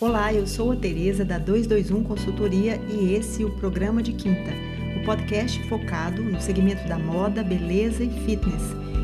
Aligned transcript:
Olá, 0.00 0.32
eu 0.32 0.46
sou 0.46 0.70
a 0.70 0.76
Tereza 0.76 1.24
da 1.24 1.38
221 1.38 2.04
Consultoria 2.04 2.80
e 2.88 3.14
esse 3.14 3.42
é 3.42 3.44
o 3.44 3.50
programa 3.50 4.00
de 4.00 4.12
quinta, 4.12 4.52
o 4.96 5.04
podcast 5.04 5.60
focado 5.64 6.22
no 6.22 6.40
segmento 6.40 6.86
da 6.86 6.96
moda, 6.96 7.42
beleza 7.42 8.04
e 8.04 8.10
fitness, 8.24 8.62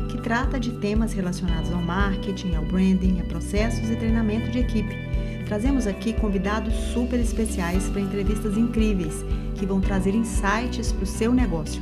que 0.09 0.21
trata 0.21 0.57
de 0.57 0.71
temas 0.79 1.11
relacionados 1.11 1.69
ao 1.69 1.81
marketing, 1.81 2.55
ao 2.55 2.63
branding, 2.63 3.19
a 3.19 3.25
processos 3.25 3.89
e 3.89 3.95
treinamento 3.97 4.49
de 4.49 4.59
equipe. 4.59 4.95
Trazemos 5.45 5.85
aqui 5.85 6.13
convidados 6.13 6.73
super 6.93 7.19
especiais 7.19 7.89
para 7.89 7.99
entrevistas 7.99 8.57
incríveis 8.57 9.25
que 9.55 9.65
vão 9.65 9.81
trazer 9.81 10.15
insights 10.15 10.93
para 10.93 11.03
o 11.03 11.07
seu 11.07 11.33
negócio. 11.33 11.81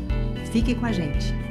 Fique 0.52 0.74
com 0.74 0.88
a 0.88 0.92
gente. 0.92 1.43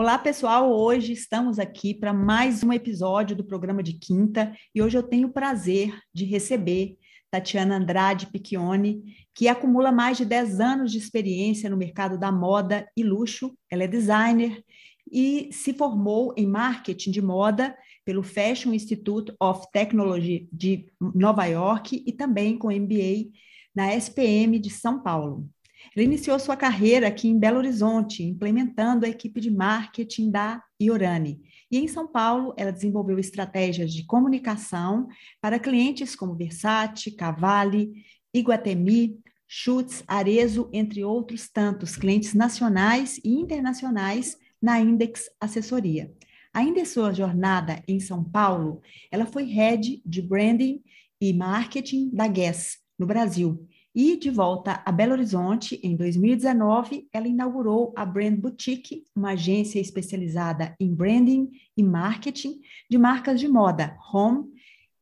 Olá, 0.00 0.16
pessoal! 0.16 0.72
Hoje 0.72 1.12
estamos 1.12 1.58
aqui 1.58 1.92
para 1.92 2.12
mais 2.12 2.62
um 2.62 2.72
episódio 2.72 3.34
do 3.34 3.42
programa 3.42 3.82
de 3.82 3.94
quinta 3.94 4.56
e 4.72 4.80
hoje 4.80 4.96
eu 4.96 5.02
tenho 5.02 5.26
o 5.26 5.32
prazer 5.32 5.92
de 6.14 6.24
receber 6.24 6.96
Tatiana 7.32 7.78
Andrade 7.78 8.28
Piccioni, 8.28 9.02
que 9.34 9.48
acumula 9.48 9.90
mais 9.90 10.16
de 10.16 10.24
10 10.24 10.60
anos 10.60 10.92
de 10.92 10.98
experiência 10.98 11.68
no 11.68 11.76
mercado 11.76 12.16
da 12.16 12.30
moda 12.30 12.88
e 12.96 13.02
luxo. 13.02 13.58
Ela 13.68 13.82
é 13.82 13.88
designer 13.88 14.62
e 15.10 15.48
se 15.50 15.74
formou 15.74 16.32
em 16.36 16.46
marketing 16.46 17.10
de 17.10 17.20
moda 17.20 17.76
pelo 18.04 18.22
Fashion 18.22 18.72
Institute 18.72 19.34
of 19.42 19.66
Technology 19.72 20.48
de 20.52 20.92
Nova 21.12 21.44
York 21.46 22.04
e 22.06 22.12
também 22.12 22.56
com 22.56 22.70
MBA 22.70 23.32
na 23.74 23.92
SPM 23.96 24.60
de 24.60 24.70
São 24.70 25.02
Paulo. 25.02 25.50
Ela 25.98 26.04
iniciou 26.04 26.38
sua 26.38 26.56
carreira 26.56 27.08
aqui 27.08 27.26
em 27.26 27.36
Belo 27.36 27.58
Horizonte, 27.58 28.22
implementando 28.22 29.04
a 29.04 29.08
equipe 29.08 29.40
de 29.40 29.50
marketing 29.50 30.30
da 30.30 30.62
Iorani. 30.80 31.40
E 31.68 31.76
em 31.76 31.88
São 31.88 32.06
Paulo, 32.06 32.54
ela 32.56 32.70
desenvolveu 32.70 33.18
estratégias 33.18 33.92
de 33.92 34.06
comunicação 34.06 35.08
para 35.40 35.58
clientes 35.58 36.14
como 36.14 36.36
Versace, 36.36 37.10
Cavalli, 37.16 37.90
Iguatemi, 38.32 39.18
Schutz, 39.48 40.04
Arezo, 40.06 40.70
entre 40.72 41.02
outros 41.02 41.48
tantos 41.48 41.96
clientes 41.96 42.32
nacionais 42.32 43.18
e 43.24 43.34
internacionais 43.34 44.36
na 44.62 44.78
Index 44.78 45.28
Assessoria. 45.40 46.14
Ainda 46.54 46.78
em 46.78 46.84
sua 46.84 47.12
jornada 47.12 47.82
em 47.88 47.98
São 47.98 48.22
Paulo, 48.22 48.82
ela 49.10 49.26
foi 49.26 49.46
head 49.46 50.00
de 50.06 50.22
branding 50.22 50.80
e 51.20 51.32
marketing 51.32 52.08
da 52.10 52.28
Guess 52.28 52.78
no 52.96 53.04
Brasil 53.04 53.68
e 54.00 54.16
de 54.16 54.30
volta 54.30 54.80
a 54.86 54.92
Belo 54.92 55.10
Horizonte, 55.10 55.80
em 55.82 55.96
2019, 55.96 57.08
ela 57.12 57.26
inaugurou 57.26 57.92
a 57.96 58.06
Brand 58.06 58.36
Boutique, 58.36 59.02
uma 59.12 59.30
agência 59.32 59.80
especializada 59.80 60.72
em 60.78 60.94
branding 60.94 61.50
e 61.76 61.82
marketing 61.82 62.60
de 62.88 62.96
marcas 62.96 63.40
de 63.40 63.48
moda, 63.48 63.98
home 64.14 64.52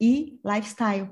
e 0.00 0.40
lifestyle. 0.42 1.10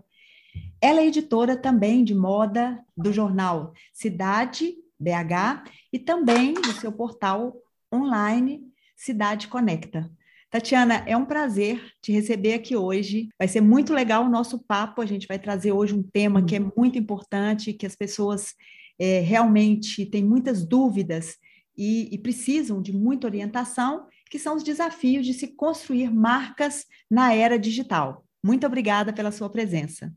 Ela 0.81 1.01
é 1.01 1.09
editora 1.09 1.59
também 1.59 2.03
de 2.03 2.15
moda 2.15 2.83
do 2.97 3.13
jornal 3.13 3.75
Cidade 3.93 4.77
BH 4.99 5.69
e 5.93 5.99
também 5.99 6.55
do 6.55 6.73
seu 6.73 6.91
portal 6.91 7.55
online 7.93 8.63
Cidade 8.97 9.47
Conecta. 9.47 10.11
Tatiana, 10.55 11.03
é 11.05 11.17
um 11.17 11.25
prazer 11.25 11.83
te 12.01 12.13
receber 12.13 12.55
aqui 12.55 12.77
hoje. 12.77 13.29
Vai 13.37 13.49
ser 13.49 13.61
muito 13.61 13.93
legal 13.93 14.25
o 14.25 14.31
nosso 14.31 14.57
papo. 14.61 15.03
A 15.03 15.05
gente 15.05 15.27
vai 15.27 15.37
trazer 15.37 15.73
hoje 15.73 15.93
um 15.93 16.03
tema 16.05 16.45
que 16.45 16.55
é 16.55 16.61
muito 16.61 16.97
importante, 16.97 17.73
que 17.73 17.85
as 17.85 17.97
pessoas 17.97 18.55
é, 18.97 19.19
realmente 19.19 20.07
têm 20.07 20.23
muitas 20.23 20.65
dúvidas 20.65 21.39
e, 21.77 22.09
e 22.15 22.19
precisam 22.19 22.81
de 22.81 22.93
muita 22.93 23.27
orientação, 23.27 24.07
que 24.31 24.39
são 24.39 24.55
os 24.55 24.63
desafios 24.63 25.27
de 25.27 25.35
se 25.35 25.49
construir 25.49 26.09
marcas 26.09 26.87
na 27.11 27.35
era 27.35 27.59
digital. 27.59 28.25
Muito 28.41 28.65
obrigada 28.65 29.13
pela 29.13 29.33
sua 29.33 29.51
presença. 29.51 30.15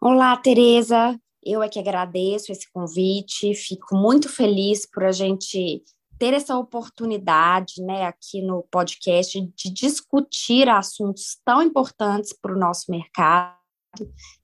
Olá, 0.00 0.36
Tereza. 0.36 1.16
Eu 1.44 1.62
é 1.62 1.68
que 1.68 1.78
agradeço 1.78 2.50
esse 2.50 2.68
convite. 2.72 3.54
Fico 3.54 3.96
muito 3.96 4.28
feliz 4.28 4.84
por 4.84 5.04
a 5.04 5.12
gente 5.12 5.84
ter 6.18 6.32
essa 6.32 6.56
oportunidade, 6.56 7.82
né, 7.82 8.04
aqui 8.04 8.42
no 8.42 8.62
podcast, 8.70 9.40
de 9.54 9.70
discutir 9.70 10.68
assuntos 10.68 11.38
tão 11.44 11.62
importantes 11.62 12.32
para 12.32 12.54
o 12.54 12.58
nosso 12.58 12.90
mercado. 12.90 13.56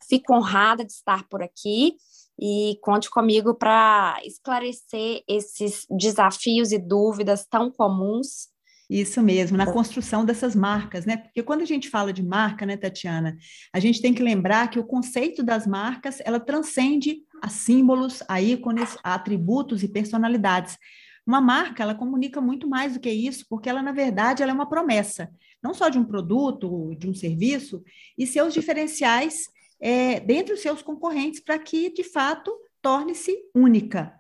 Fico 0.09 0.35
honrada 0.35 0.85
de 0.85 0.93
estar 0.93 1.27
por 1.29 1.43
aqui 1.43 1.97
e 2.41 2.79
conte 2.83 3.11
comigo 3.11 3.55
para 3.55 4.19
esclarecer 4.25 5.23
esses 5.29 5.87
desafios 5.91 6.73
e 6.73 6.79
dúvidas 6.79 7.47
tão 7.49 7.71
comuns. 7.71 8.51
Isso 8.91 9.23
mesmo, 9.23 9.57
na 9.57 9.73
construção 9.73 10.23
dessas 10.23 10.55
marcas, 10.55 11.07
né? 11.07 11.17
Porque 11.17 11.43
quando 11.43 11.63
a 11.63 11.67
gente 11.67 11.89
fala 11.89 12.13
de 12.13 12.23
marca, 12.23 12.67
né, 12.67 12.77
Tatiana, 12.77 13.39
a 13.73 13.81
gente 13.81 14.03
tem 14.03 14.13
que 14.13 14.23
lembrar 14.23 14.69
que 14.69 14.79
o 14.79 14.85
conceito 14.85 15.43
das 15.43 15.67
marcas, 15.67 16.19
ela 16.25 16.39
transcende 16.39 17.23
a 17.41 17.49
símbolos, 17.49 18.23
a 18.29 18.43
ícones, 18.43 18.99
a 19.03 19.15
atributos 19.15 19.83
e 19.83 19.89
personalidades. 19.89 20.77
Uma 21.27 21.41
marca, 21.41 21.83
ela 21.83 21.95
comunica 21.95 22.41
muito 22.41 22.69
mais 22.69 22.95
do 22.95 23.01
que 23.01 23.11
isso, 23.11 23.47
porque 23.49 23.69
ela, 23.69 23.83
na 23.83 23.93
verdade, 23.93 24.43
ela 24.43 24.53
é 24.53 24.55
uma 24.55 24.69
promessa, 24.69 25.31
não 25.63 25.73
só 25.73 25.89
de 25.89 25.99
um 25.99 26.05
produto, 26.05 26.95
de 26.97 27.09
um 27.09 27.15
serviço, 27.15 27.83
e 28.19 28.27
seus 28.27 28.53
diferenciais 28.53 29.49
é, 29.81 30.21
dentre 30.21 30.55
os 30.55 30.61
seus 30.61 30.83
concorrentes, 30.83 31.41
para 31.41 31.59
que, 31.59 31.93
de 31.93 32.05
fato, 32.05 32.53
torne-se 32.81 33.37
única. 33.55 34.13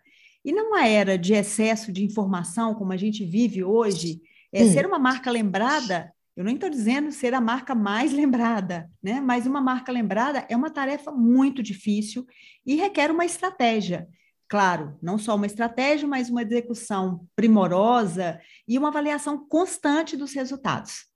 E 0.45 0.53
numa 0.53 0.87
era 0.87 1.17
de 1.17 1.35
excesso 1.35 1.93
de 1.93 2.05
informação, 2.05 2.75
como 2.75 2.93
a 2.93 2.97
gente 2.97 3.25
vive 3.25 3.63
hoje, 3.63 4.21
é, 4.53 4.65
ser 4.67 4.87
uma 4.87 4.99
marca 4.99 5.31
lembrada, 5.31 6.13
eu 6.37 6.45
não 6.45 6.53
estou 6.53 6.69
dizendo 6.69 7.13
ser 7.13 7.35
a 7.35 7.41
marca 7.41 7.75
mais 7.75 8.13
lembrada, 8.15 8.91
né? 9.03 9.21
mas 9.21 9.47
uma 9.47 9.61
marca 9.61 9.93
lembrada 9.93 10.45
é 10.49 10.57
uma 10.57 10.71
tarefa 10.71 11.13
muito 11.13 11.63
difícil 11.63 12.27
e 12.67 12.75
requer 12.75 13.11
uma 13.11 13.25
estratégia. 13.25 14.09
Claro, 14.53 14.99
não 15.01 15.17
só 15.17 15.35
uma 15.35 15.47
estratégia, 15.47 16.07
mas 16.07 16.29
uma 16.29 16.43
execução 16.43 17.27
primorosa 17.35 18.39
e 18.69 18.77
uma 18.77 18.89
avaliação 18.89 19.49
constante 19.49 20.15
dos 20.15 20.35
resultados. 20.35 21.07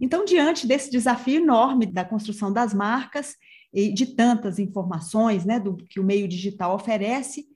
Então, 0.00 0.24
diante 0.24 0.68
desse 0.68 0.88
desafio 0.88 1.42
enorme 1.42 1.84
da 1.84 2.04
construção 2.04 2.52
das 2.52 2.72
marcas 2.72 3.34
e 3.74 3.92
de 3.92 4.14
tantas 4.14 4.60
informações 4.60 5.44
né, 5.44 5.58
do 5.58 5.76
que 5.76 5.98
o 5.98 6.04
meio 6.04 6.28
digital 6.28 6.76
oferece, 6.76 7.48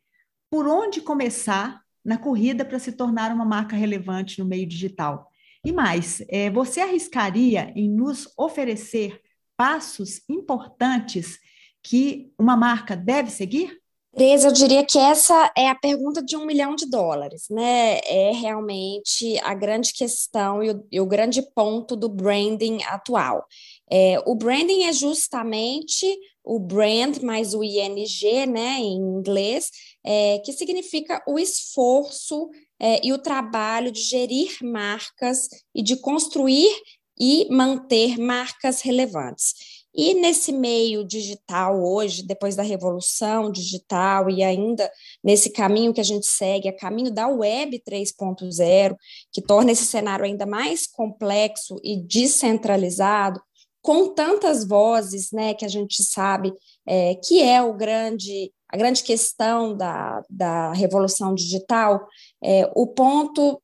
por 0.50 0.66
onde 0.66 1.00
começar 1.00 1.80
na 2.04 2.18
corrida 2.18 2.64
para 2.64 2.80
se 2.80 2.90
tornar 2.90 3.32
uma 3.32 3.44
marca 3.44 3.76
relevante 3.76 4.40
no 4.40 4.44
meio 4.44 4.66
digital? 4.66 5.30
E 5.64 5.70
mais, 5.70 6.24
é, 6.28 6.50
você 6.50 6.80
arriscaria 6.80 7.72
em 7.76 7.88
nos 7.88 8.26
oferecer 8.36 9.20
passos 9.56 10.22
importantes 10.28 11.38
que 11.84 12.32
uma 12.36 12.56
marca 12.56 12.96
deve 12.96 13.30
seguir? 13.30 13.79
Tereza, 14.12 14.48
eu 14.48 14.52
diria 14.52 14.84
que 14.84 14.98
essa 14.98 15.52
é 15.56 15.68
a 15.68 15.74
pergunta 15.74 16.20
de 16.20 16.36
um 16.36 16.44
milhão 16.44 16.74
de 16.74 16.84
dólares, 16.84 17.44
né? 17.48 18.00
É 18.04 18.32
realmente 18.32 19.38
a 19.38 19.54
grande 19.54 19.92
questão 19.92 20.62
e 20.64 20.70
o, 20.70 20.86
e 20.90 21.00
o 21.00 21.06
grande 21.06 21.42
ponto 21.54 21.94
do 21.94 22.08
branding 22.08 22.82
atual. 22.84 23.46
É, 23.90 24.20
o 24.26 24.34
branding 24.34 24.84
é 24.84 24.92
justamente 24.92 26.06
o 26.42 26.58
brand 26.58 27.18
mais 27.18 27.54
o 27.54 27.62
ING, 27.62 28.46
né, 28.48 28.78
em 28.80 28.96
inglês, 28.96 29.70
é, 30.04 30.38
que 30.38 30.52
significa 30.52 31.22
o 31.26 31.38
esforço 31.38 32.50
é, 32.80 33.06
e 33.06 33.12
o 33.12 33.18
trabalho 33.18 33.92
de 33.92 34.00
gerir 34.00 34.56
marcas 34.62 35.48
e 35.72 35.82
de 35.82 35.96
construir 35.96 36.74
e 37.18 37.46
manter 37.50 38.18
marcas 38.18 38.80
relevantes. 38.80 39.79
E 39.94 40.14
nesse 40.14 40.52
meio 40.52 41.04
digital 41.04 41.82
hoje, 41.82 42.22
depois 42.22 42.54
da 42.54 42.62
revolução 42.62 43.50
digital 43.50 44.30
e 44.30 44.42
ainda 44.42 44.90
nesse 45.22 45.50
caminho 45.50 45.92
que 45.92 46.00
a 46.00 46.04
gente 46.04 46.26
segue, 46.26 46.68
a 46.68 46.76
caminho 46.76 47.10
da 47.10 47.26
web 47.26 47.82
3.0, 47.86 48.96
que 49.32 49.42
torna 49.42 49.72
esse 49.72 49.84
cenário 49.84 50.24
ainda 50.24 50.46
mais 50.46 50.86
complexo 50.86 51.76
e 51.82 51.96
descentralizado, 51.96 53.40
com 53.82 54.14
tantas 54.14 54.66
vozes, 54.66 55.32
né, 55.32 55.54
que 55.54 55.64
a 55.64 55.68
gente 55.68 56.02
sabe 56.02 56.52
é, 56.86 57.14
que 57.14 57.42
é 57.42 57.62
o 57.62 57.74
grande 57.74 58.52
a 58.72 58.76
grande 58.76 59.02
questão 59.02 59.76
da, 59.76 60.22
da 60.30 60.72
revolução 60.72 61.34
digital, 61.34 62.06
é, 62.40 62.70
o 62.76 62.86
ponto 62.86 63.60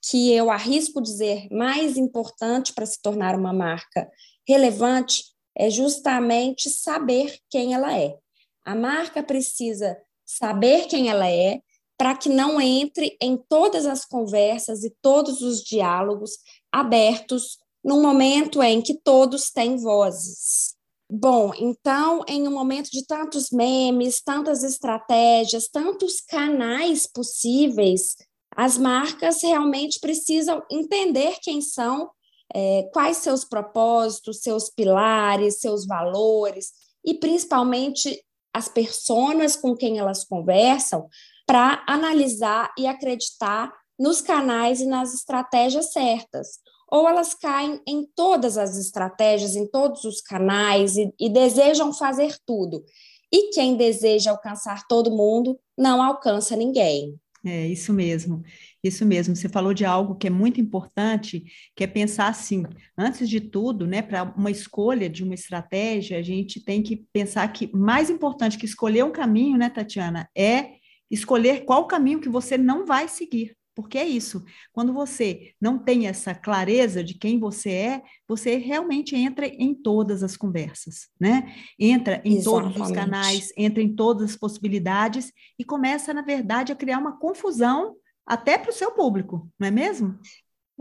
que 0.00 0.32
eu 0.32 0.48
arrisco 0.48 1.02
dizer 1.02 1.48
mais 1.50 1.96
importante 1.96 2.72
para 2.72 2.86
se 2.86 3.02
tornar 3.02 3.36
uma 3.36 3.52
marca 3.52 4.08
relevante 4.46 5.33
é 5.56 5.70
justamente 5.70 6.68
saber 6.70 7.38
quem 7.48 7.74
ela 7.74 7.96
é. 7.98 8.16
A 8.64 8.74
marca 8.74 9.22
precisa 9.22 9.96
saber 10.24 10.86
quem 10.86 11.08
ela 11.08 11.28
é 11.30 11.60
para 11.96 12.16
que 12.16 12.28
não 12.28 12.60
entre 12.60 13.16
em 13.20 13.36
todas 13.36 13.86
as 13.86 14.04
conversas 14.04 14.82
e 14.82 14.94
todos 15.00 15.42
os 15.42 15.62
diálogos 15.62 16.32
abertos 16.72 17.58
num 17.84 18.02
momento 18.02 18.62
em 18.62 18.80
que 18.80 18.94
todos 18.94 19.50
têm 19.50 19.76
vozes. 19.76 20.74
Bom, 21.10 21.52
então, 21.56 22.24
em 22.26 22.48
um 22.48 22.50
momento 22.50 22.90
de 22.90 23.06
tantos 23.06 23.50
memes, 23.50 24.22
tantas 24.22 24.64
estratégias, 24.64 25.68
tantos 25.68 26.20
canais 26.20 27.06
possíveis, 27.06 28.16
as 28.56 28.78
marcas 28.78 29.42
realmente 29.42 30.00
precisam 30.00 30.62
entender 30.70 31.36
quem 31.42 31.60
são 31.60 32.10
é, 32.54 32.88
quais 32.92 33.16
seus 33.18 33.44
propósitos, 33.44 34.40
seus 34.40 34.70
pilares, 34.70 35.60
seus 35.60 35.84
valores 35.86 36.70
e 37.04 37.14
principalmente 37.14 38.24
as 38.54 38.68
pessoas 38.68 39.56
com 39.56 39.76
quem 39.76 39.98
elas 39.98 40.24
conversam 40.24 41.08
para 41.46 41.82
analisar 41.86 42.72
e 42.78 42.86
acreditar 42.86 43.72
nos 43.98 44.20
canais 44.20 44.80
e 44.80 44.86
nas 44.86 45.12
estratégias 45.12 45.92
certas. 45.92 46.60
Ou 46.90 47.08
elas 47.08 47.34
caem 47.34 47.80
em 47.86 48.06
todas 48.14 48.56
as 48.56 48.76
estratégias, 48.76 49.56
em 49.56 49.66
todos 49.66 50.04
os 50.04 50.20
canais 50.20 50.96
e, 50.96 51.12
e 51.18 51.28
desejam 51.28 51.92
fazer 51.92 52.36
tudo. 52.46 52.84
E 53.32 53.50
quem 53.50 53.76
deseja 53.76 54.30
alcançar 54.30 54.86
todo 54.86 55.10
mundo 55.10 55.58
não 55.76 56.00
alcança 56.00 56.54
ninguém. 56.54 57.18
É 57.46 57.66
isso 57.68 57.92
mesmo, 57.92 58.42
isso 58.82 59.04
mesmo. 59.04 59.36
Você 59.36 59.50
falou 59.50 59.74
de 59.74 59.84
algo 59.84 60.14
que 60.14 60.26
é 60.26 60.30
muito 60.30 60.62
importante, 60.62 61.44
que 61.76 61.84
é 61.84 61.86
pensar 61.86 62.28
assim, 62.28 62.64
antes 62.96 63.28
de 63.28 63.38
tudo, 63.38 63.86
né, 63.86 64.00
para 64.00 64.22
uma 64.22 64.50
escolha 64.50 65.10
de 65.10 65.22
uma 65.22 65.34
estratégia, 65.34 66.18
a 66.18 66.22
gente 66.22 66.64
tem 66.64 66.82
que 66.82 67.04
pensar 67.12 67.46
que 67.52 67.70
mais 67.76 68.08
importante 68.08 68.56
que 68.56 68.64
escolher 68.64 69.04
um 69.04 69.12
caminho, 69.12 69.58
né, 69.58 69.68
Tatiana, 69.68 70.26
é 70.34 70.76
escolher 71.10 71.66
qual 71.66 71.86
caminho 71.86 72.20
que 72.20 72.30
você 72.30 72.56
não 72.56 72.86
vai 72.86 73.08
seguir. 73.08 73.54
Porque 73.74 73.98
é 73.98 74.04
isso. 74.04 74.44
Quando 74.72 74.92
você 74.92 75.52
não 75.60 75.78
tem 75.78 76.06
essa 76.06 76.34
clareza 76.34 77.02
de 77.02 77.14
quem 77.14 77.38
você 77.38 77.70
é, 77.70 78.02
você 78.26 78.56
realmente 78.56 79.16
entra 79.16 79.46
em 79.46 79.74
todas 79.74 80.22
as 80.22 80.36
conversas, 80.36 81.08
né? 81.20 81.54
Entra 81.78 82.22
em 82.24 82.36
Exatamente. 82.36 82.74
todos 82.74 82.88
os 82.88 82.94
canais, 82.94 83.52
entra 83.56 83.82
em 83.82 83.94
todas 83.94 84.30
as 84.30 84.36
possibilidades 84.36 85.32
e 85.58 85.64
começa, 85.64 86.14
na 86.14 86.22
verdade, 86.22 86.72
a 86.72 86.76
criar 86.76 86.98
uma 86.98 87.18
confusão 87.18 87.96
até 88.26 88.56
para 88.56 88.70
o 88.70 88.74
seu 88.74 88.92
público, 88.92 89.48
não 89.58 89.68
é 89.68 89.70
mesmo? 89.70 90.18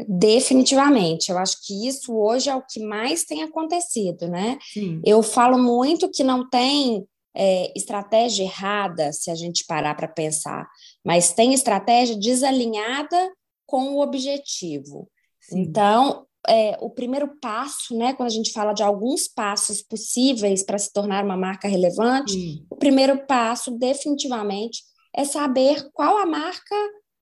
Definitivamente, 0.07 1.29
eu 1.29 1.37
acho 1.37 1.57
que 1.65 1.87
isso 1.87 2.15
hoje 2.15 2.49
é 2.49 2.55
o 2.55 2.65
que 2.65 2.83
mais 2.83 3.25
tem 3.25 3.43
acontecido, 3.43 4.27
né? 4.27 4.57
Sim. 4.61 5.01
Eu 5.05 5.21
falo 5.21 5.57
muito 5.57 6.09
que 6.09 6.23
não 6.23 6.49
tem 6.49 7.05
é, 7.35 7.71
estratégia 7.77 8.43
errada, 8.43 9.11
se 9.11 9.29
a 9.29 9.35
gente 9.35 9.65
parar 9.65 9.95
para 9.95 10.07
pensar, 10.07 10.67
mas 11.03 11.33
tem 11.33 11.53
estratégia 11.53 12.17
desalinhada 12.17 13.31
com 13.65 13.95
o 13.95 14.01
objetivo. 14.01 15.09
Sim. 15.41 15.61
Então, 15.61 16.25
é, 16.47 16.77
o 16.81 16.89
primeiro 16.89 17.39
passo, 17.39 17.95
né, 17.97 18.13
quando 18.13 18.27
a 18.27 18.33
gente 18.33 18.51
fala 18.51 18.73
de 18.73 18.83
alguns 18.83 19.27
passos 19.27 19.81
possíveis 19.81 20.63
para 20.63 20.77
se 20.77 20.91
tornar 20.91 21.23
uma 21.23 21.37
marca 21.37 21.67
relevante, 21.67 22.33
Sim. 22.33 22.65
o 22.69 22.75
primeiro 22.75 23.25
passo, 23.25 23.71
definitivamente, 23.71 24.83
é 25.15 25.23
saber 25.23 25.89
qual 25.93 26.17
a 26.17 26.25
marca 26.25 26.75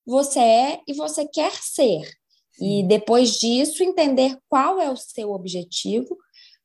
você 0.05 0.39
é 0.39 0.79
e 0.87 0.93
você 0.93 1.27
quer 1.27 1.51
ser. 1.53 2.03
Sim. 2.53 2.79
E 2.79 2.83
depois 2.83 3.39
disso, 3.39 3.83
entender 3.83 4.37
qual 4.49 4.79
é 4.79 4.89
o 4.89 4.97
seu 4.97 5.31
objetivo 5.31 6.17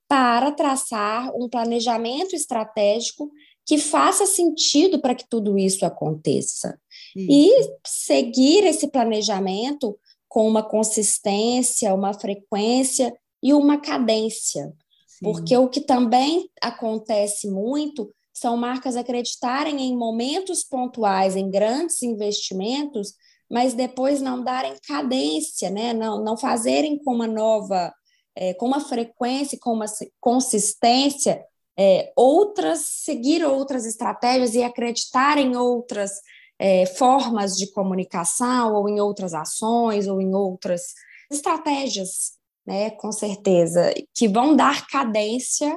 para 0.08 0.52
traçar 0.52 1.32
um 1.34 1.48
planejamento 1.48 2.34
estratégico 2.34 3.30
que 3.66 3.78
faça 3.78 4.24
sentido 4.24 5.00
para 5.00 5.14
que 5.14 5.28
tudo 5.28 5.58
isso 5.58 5.84
aconteça. 5.84 6.78
Isso. 7.16 7.30
E 7.30 7.78
seguir 7.86 8.64
esse 8.64 8.88
planejamento 8.88 9.98
com 10.28 10.46
uma 10.46 10.62
consistência, 10.62 11.94
uma 11.94 12.12
frequência 12.12 13.12
e 13.42 13.54
uma 13.54 13.80
cadência. 13.80 14.72
Sim. 15.06 15.24
Porque 15.24 15.56
o 15.56 15.68
que 15.68 15.80
também 15.80 16.50
acontece 16.60 17.48
muito 17.48 18.12
são 18.32 18.56
marcas 18.56 18.96
acreditarem 18.96 19.80
em 19.80 19.96
momentos 19.96 20.62
pontuais, 20.62 21.36
em 21.36 21.50
grandes 21.50 22.02
investimentos, 22.02 23.14
mas 23.50 23.72
depois 23.72 24.20
não 24.20 24.44
darem 24.44 24.74
cadência, 24.86 25.70
né? 25.70 25.94
não, 25.94 26.22
não 26.22 26.36
fazerem 26.36 26.98
com 27.02 27.14
uma 27.14 27.26
nova 27.26 27.92
é, 28.36 28.52
com 28.52 28.66
uma 28.66 28.80
frequência, 28.80 29.58
com 29.58 29.72
uma 29.72 29.86
consistência, 30.20 31.42
é, 31.78 32.12
outras, 32.14 32.80
seguir 32.80 33.42
outras 33.44 33.86
estratégias 33.86 34.54
e 34.54 34.62
acreditar 34.62 35.38
em 35.38 35.56
outras 35.56 36.20
é, 36.58 36.86
formas 36.86 37.56
de 37.56 37.70
comunicação, 37.72 38.74
ou 38.74 38.88
em 38.88 39.00
outras 39.00 39.34
ações, 39.34 40.06
ou 40.06 40.20
em 40.20 40.34
outras 40.34 40.94
estratégias, 41.30 42.32
né, 42.66 42.90
com 42.90 43.12
certeza, 43.12 43.92
que 44.14 44.28
vão 44.28 44.56
dar 44.56 44.86
cadência 44.86 45.76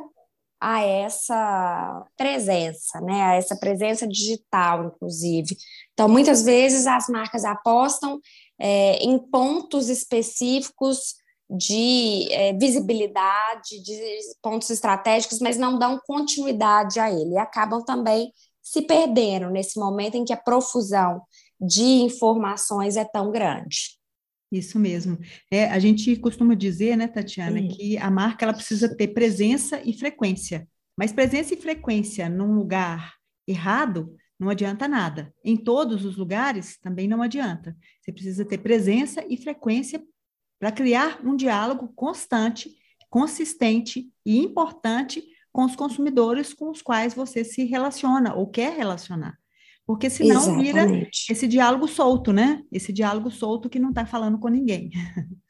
a 0.61 0.81
essa 0.81 2.05
presença, 2.17 2.99
né, 3.01 3.21
a 3.21 3.35
essa 3.35 3.55
presença 3.55 4.07
digital, 4.07 4.85
inclusive. 4.85 5.55
Então, 5.93 6.09
muitas 6.09 6.43
vezes 6.43 6.85
as 6.85 7.07
marcas 7.07 7.45
apostam 7.45 8.19
é, 8.59 8.97
em 8.97 9.17
pontos 9.17 9.89
específicos 9.89 11.15
de 11.49 12.27
é, 12.31 12.53
visibilidade, 12.53 13.81
de 13.81 13.99
pontos 14.41 14.69
estratégicos, 14.69 15.39
mas 15.39 15.57
não 15.57 15.79
dão 15.79 15.99
continuidade 16.05 16.99
a 16.99 17.09
ele 17.09 17.31
e 17.31 17.37
acabam 17.37 17.83
também 17.83 18.31
se 18.69 18.83
perdendo 18.83 19.49
nesse 19.49 19.79
momento 19.79 20.15
em 20.15 20.23
que 20.23 20.31
a 20.31 20.37
profusão 20.37 21.23
de 21.59 21.81
informações 21.81 22.97
é 22.97 23.03
tão 23.03 23.31
grande. 23.31 23.97
Isso 24.51 24.77
mesmo. 24.77 25.17
É, 25.49 25.65
a 25.65 25.79
gente 25.79 26.15
costuma 26.17 26.53
dizer, 26.53 26.95
né, 26.95 27.07
Tatiana, 27.07 27.67
que 27.67 27.97
a 27.97 28.11
marca 28.11 28.45
ela 28.45 28.53
precisa 28.53 28.95
ter 28.95 29.07
presença 29.07 29.81
e 29.83 29.91
frequência. 29.91 30.67
Mas 30.95 31.11
presença 31.11 31.55
e 31.55 31.57
frequência 31.57 32.29
num 32.29 32.53
lugar 32.53 33.15
errado 33.47 34.15
não 34.39 34.49
adianta 34.49 34.87
nada. 34.87 35.33
Em 35.43 35.57
todos 35.57 36.05
os 36.05 36.15
lugares 36.15 36.77
também 36.79 37.07
não 37.07 37.23
adianta. 37.23 37.75
Você 37.99 38.11
precisa 38.11 38.45
ter 38.45 38.59
presença 38.59 39.25
e 39.27 39.35
frequência 39.35 39.99
para 40.59 40.71
criar 40.71 41.25
um 41.25 41.35
diálogo 41.35 41.91
constante, 41.95 42.71
consistente 43.09 44.11
e 44.23 44.37
importante 44.37 45.23
com 45.51 45.65
os 45.65 45.75
consumidores 45.75 46.53
com 46.53 46.69
os 46.69 46.81
quais 46.81 47.13
você 47.13 47.43
se 47.43 47.65
relaciona 47.65 48.35
ou 48.35 48.47
quer 48.47 48.75
relacionar. 48.75 49.37
Porque 49.85 50.09
senão 50.09 50.41
Exatamente. 50.41 50.65
vira 50.65 51.09
esse 51.31 51.47
diálogo 51.47 51.87
solto, 51.87 52.31
né? 52.31 52.63
Esse 52.71 52.93
diálogo 52.93 53.31
solto 53.31 53.69
que 53.69 53.79
não 53.79 53.89
está 53.89 54.05
falando 54.05 54.37
com 54.37 54.47
ninguém. 54.47 54.91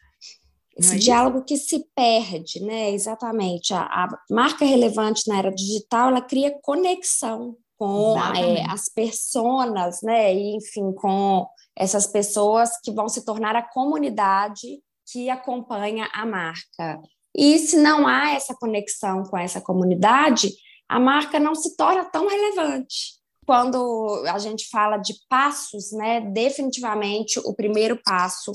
Esse 0.77 0.95
é 0.95 0.97
diálogo 0.97 1.43
que 1.43 1.57
se 1.57 1.85
perde, 1.93 2.61
né? 2.61 2.91
Exatamente. 2.91 3.73
A, 3.73 3.81
a, 3.81 4.07
marca 4.31 4.63
relevante 4.63 5.27
na 5.27 5.37
era 5.37 5.51
digital, 5.51 6.07
ela 6.07 6.21
cria 6.21 6.57
conexão 6.61 7.57
com 7.77 8.17
é, 8.17 8.63
as 8.69 8.87
pessoas, 8.87 10.01
né? 10.01 10.33
E, 10.33 10.55
enfim, 10.55 10.93
com 10.93 11.45
essas 11.75 12.07
pessoas 12.07 12.79
que 12.81 12.93
vão 12.93 13.09
se 13.09 13.25
tornar 13.25 13.57
a 13.57 13.61
comunidade 13.61 14.81
que 15.11 15.29
acompanha 15.29 16.09
a 16.13 16.25
marca. 16.25 17.01
E 17.35 17.57
se 17.59 17.77
não 17.77 18.07
há 18.07 18.31
essa 18.31 18.55
conexão 18.55 19.23
com 19.23 19.37
essa 19.37 19.61
comunidade, 19.61 20.51
a 20.87 20.99
marca 20.99 21.39
não 21.39 21.53
se 21.53 21.75
torna 21.75 22.05
tão 22.05 22.27
relevante. 22.27 23.19
Quando 23.45 24.23
a 24.27 24.37
gente 24.37 24.67
fala 24.69 24.97
de 24.97 25.13
passos, 25.27 25.91
né, 25.91 26.21
definitivamente 26.21 27.39
o 27.39 27.53
primeiro 27.53 27.99
passo, 28.03 28.51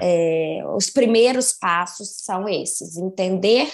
é, 0.00 0.62
os 0.74 0.90
primeiros 0.90 1.52
passos 1.52 2.16
são 2.22 2.48
esses: 2.48 2.96
entender 2.96 3.72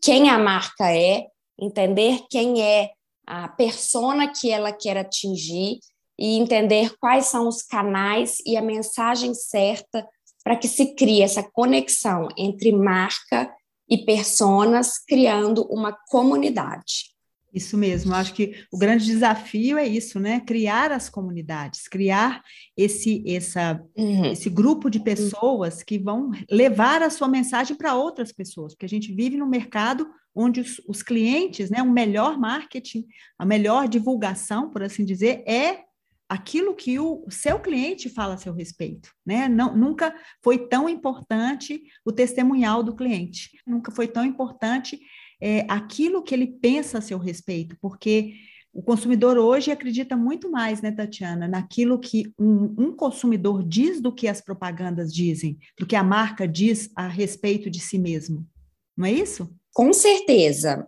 quem 0.00 0.30
a 0.30 0.38
marca 0.38 0.90
é, 0.90 1.26
entender 1.58 2.20
quem 2.30 2.62
é 2.62 2.90
a 3.26 3.48
persona 3.48 4.32
que 4.32 4.50
ela 4.50 4.72
quer 4.72 4.96
atingir 4.96 5.80
e 6.18 6.38
entender 6.38 6.96
quais 6.98 7.26
são 7.26 7.48
os 7.48 7.62
canais 7.62 8.38
e 8.46 8.56
a 8.56 8.62
mensagem 8.62 9.34
certa 9.34 10.06
para 10.44 10.56
que 10.56 10.68
se 10.68 10.94
crie 10.94 11.22
essa 11.22 11.42
conexão 11.42 12.28
entre 12.36 12.72
marca 12.72 13.52
e 13.88 13.98
personas, 13.98 14.98
criando 14.98 15.66
uma 15.70 15.92
comunidade. 16.08 17.16
Isso 17.56 17.78
mesmo, 17.78 18.12
acho 18.12 18.34
que 18.34 18.54
o 18.70 18.76
grande 18.76 19.06
desafio 19.06 19.78
é 19.78 19.86
isso, 19.88 20.20
né? 20.20 20.40
Criar 20.40 20.92
as 20.92 21.08
comunidades, 21.08 21.88
criar 21.88 22.42
esse, 22.76 23.24
essa, 23.26 23.82
uhum. 23.96 24.26
esse 24.26 24.50
grupo 24.50 24.90
de 24.90 25.00
pessoas 25.00 25.82
que 25.82 25.98
vão 25.98 26.32
levar 26.50 27.00
a 27.00 27.08
sua 27.08 27.28
mensagem 27.28 27.74
para 27.74 27.94
outras 27.94 28.30
pessoas, 28.30 28.74
porque 28.74 28.84
a 28.84 28.88
gente 28.88 29.10
vive 29.10 29.38
num 29.38 29.46
mercado 29.46 30.06
onde 30.34 30.60
os, 30.60 30.82
os 30.86 31.02
clientes, 31.02 31.70
né, 31.70 31.80
o 31.80 31.90
melhor 31.90 32.38
marketing, 32.38 33.06
a 33.38 33.46
melhor 33.46 33.88
divulgação, 33.88 34.68
por 34.68 34.82
assim 34.82 35.02
dizer, 35.02 35.42
é 35.46 35.85
aquilo 36.28 36.74
que 36.74 36.98
o 36.98 37.24
seu 37.30 37.58
cliente 37.60 38.08
fala 38.08 38.34
a 38.34 38.38
seu 38.38 38.52
respeito, 38.52 39.10
né? 39.24 39.48
Não, 39.48 39.76
nunca 39.76 40.14
foi 40.42 40.66
tão 40.66 40.88
importante 40.88 41.82
o 42.04 42.12
testemunhal 42.12 42.82
do 42.82 42.94
cliente, 42.94 43.50
nunca 43.66 43.92
foi 43.92 44.08
tão 44.08 44.24
importante 44.24 45.00
é, 45.40 45.64
aquilo 45.68 46.22
que 46.22 46.34
ele 46.34 46.46
pensa 46.46 46.98
a 46.98 47.02
seu 47.02 47.18
respeito, 47.18 47.76
porque 47.80 48.34
o 48.72 48.82
consumidor 48.82 49.38
hoje 49.38 49.70
acredita 49.70 50.14
muito 50.16 50.50
mais, 50.50 50.82
né, 50.82 50.92
Tatiana, 50.92 51.48
naquilo 51.48 51.98
que 51.98 52.30
um, 52.38 52.74
um 52.76 52.92
consumidor 52.92 53.66
diz 53.66 54.02
do 54.02 54.12
que 54.12 54.28
as 54.28 54.42
propagandas 54.42 55.14
dizem, 55.14 55.58
do 55.78 55.86
que 55.86 55.96
a 55.96 56.02
marca 56.02 56.46
diz 56.46 56.90
a 56.94 57.08
respeito 57.08 57.70
de 57.70 57.80
si 57.80 57.98
mesmo. 57.98 58.46
Não 58.94 59.06
é 59.06 59.12
isso? 59.12 59.50
Com 59.72 59.94
certeza. 59.94 60.86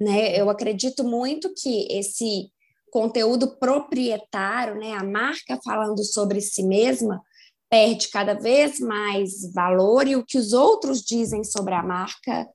Né? 0.00 0.36
Eu 0.36 0.50
acredito 0.50 1.04
muito 1.04 1.52
que 1.54 1.86
esse 1.90 2.50
conteúdo 2.90 3.58
proprietário, 3.58 4.76
né, 4.76 4.92
a 4.92 5.04
marca 5.04 5.58
falando 5.64 6.02
sobre 6.04 6.40
si 6.40 6.62
mesma, 6.62 7.22
perde 7.70 8.08
cada 8.10 8.34
vez 8.34 8.80
mais 8.80 9.52
valor 9.52 10.06
e 10.06 10.16
o 10.16 10.24
que 10.24 10.38
os 10.38 10.52
outros 10.52 11.02
dizem 11.02 11.44
sobre 11.44 11.74
a 11.74 11.82
marca 11.82 12.48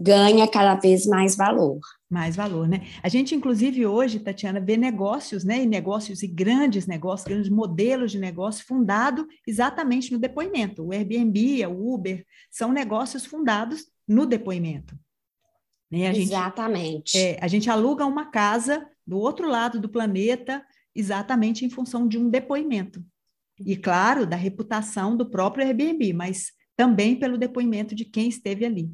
ganha 0.00 0.48
cada 0.48 0.74
vez 0.74 1.06
mais 1.06 1.36
valor. 1.36 1.78
Mais 2.10 2.34
valor, 2.34 2.66
né? 2.66 2.86
A 3.02 3.08
gente, 3.08 3.34
inclusive, 3.34 3.86
hoje, 3.86 4.18
Tatiana, 4.18 4.60
vê 4.60 4.76
negócios, 4.76 5.44
né? 5.44 5.62
E 5.62 5.66
negócios 5.66 6.22
e 6.22 6.26
grandes 6.26 6.86
negócios, 6.86 7.28
grandes 7.28 7.50
modelos 7.50 8.10
de 8.10 8.18
negócio 8.18 8.66
fundado 8.66 9.26
exatamente 9.46 10.12
no 10.12 10.18
depoimento. 10.18 10.84
O 10.84 10.92
Airbnb, 10.92 11.66
o 11.66 11.94
Uber, 11.94 12.24
são 12.50 12.72
negócios 12.72 13.24
fundados 13.24 13.86
no 14.06 14.26
depoimento. 14.26 14.98
Né? 15.90 16.08
A 16.08 16.12
exatamente. 16.12 17.12
Gente, 17.12 17.36
é, 17.36 17.38
a 17.40 17.46
gente 17.46 17.70
aluga 17.70 18.04
uma 18.04 18.26
casa 18.26 18.86
do 19.08 19.18
outro 19.18 19.48
lado 19.48 19.80
do 19.80 19.88
planeta 19.88 20.62
exatamente 20.94 21.64
em 21.64 21.70
função 21.70 22.06
de 22.06 22.18
um 22.18 22.28
depoimento. 22.28 23.02
E, 23.64 23.74
claro, 23.74 24.26
da 24.26 24.36
reputação 24.36 25.16
do 25.16 25.30
próprio 25.30 25.64
Airbnb, 25.64 26.12
mas 26.12 26.52
também 26.76 27.18
pelo 27.18 27.38
depoimento 27.38 27.94
de 27.94 28.04
quem 28.04 28.28
esteve 28.28 28.66
ali. 28.66 28.90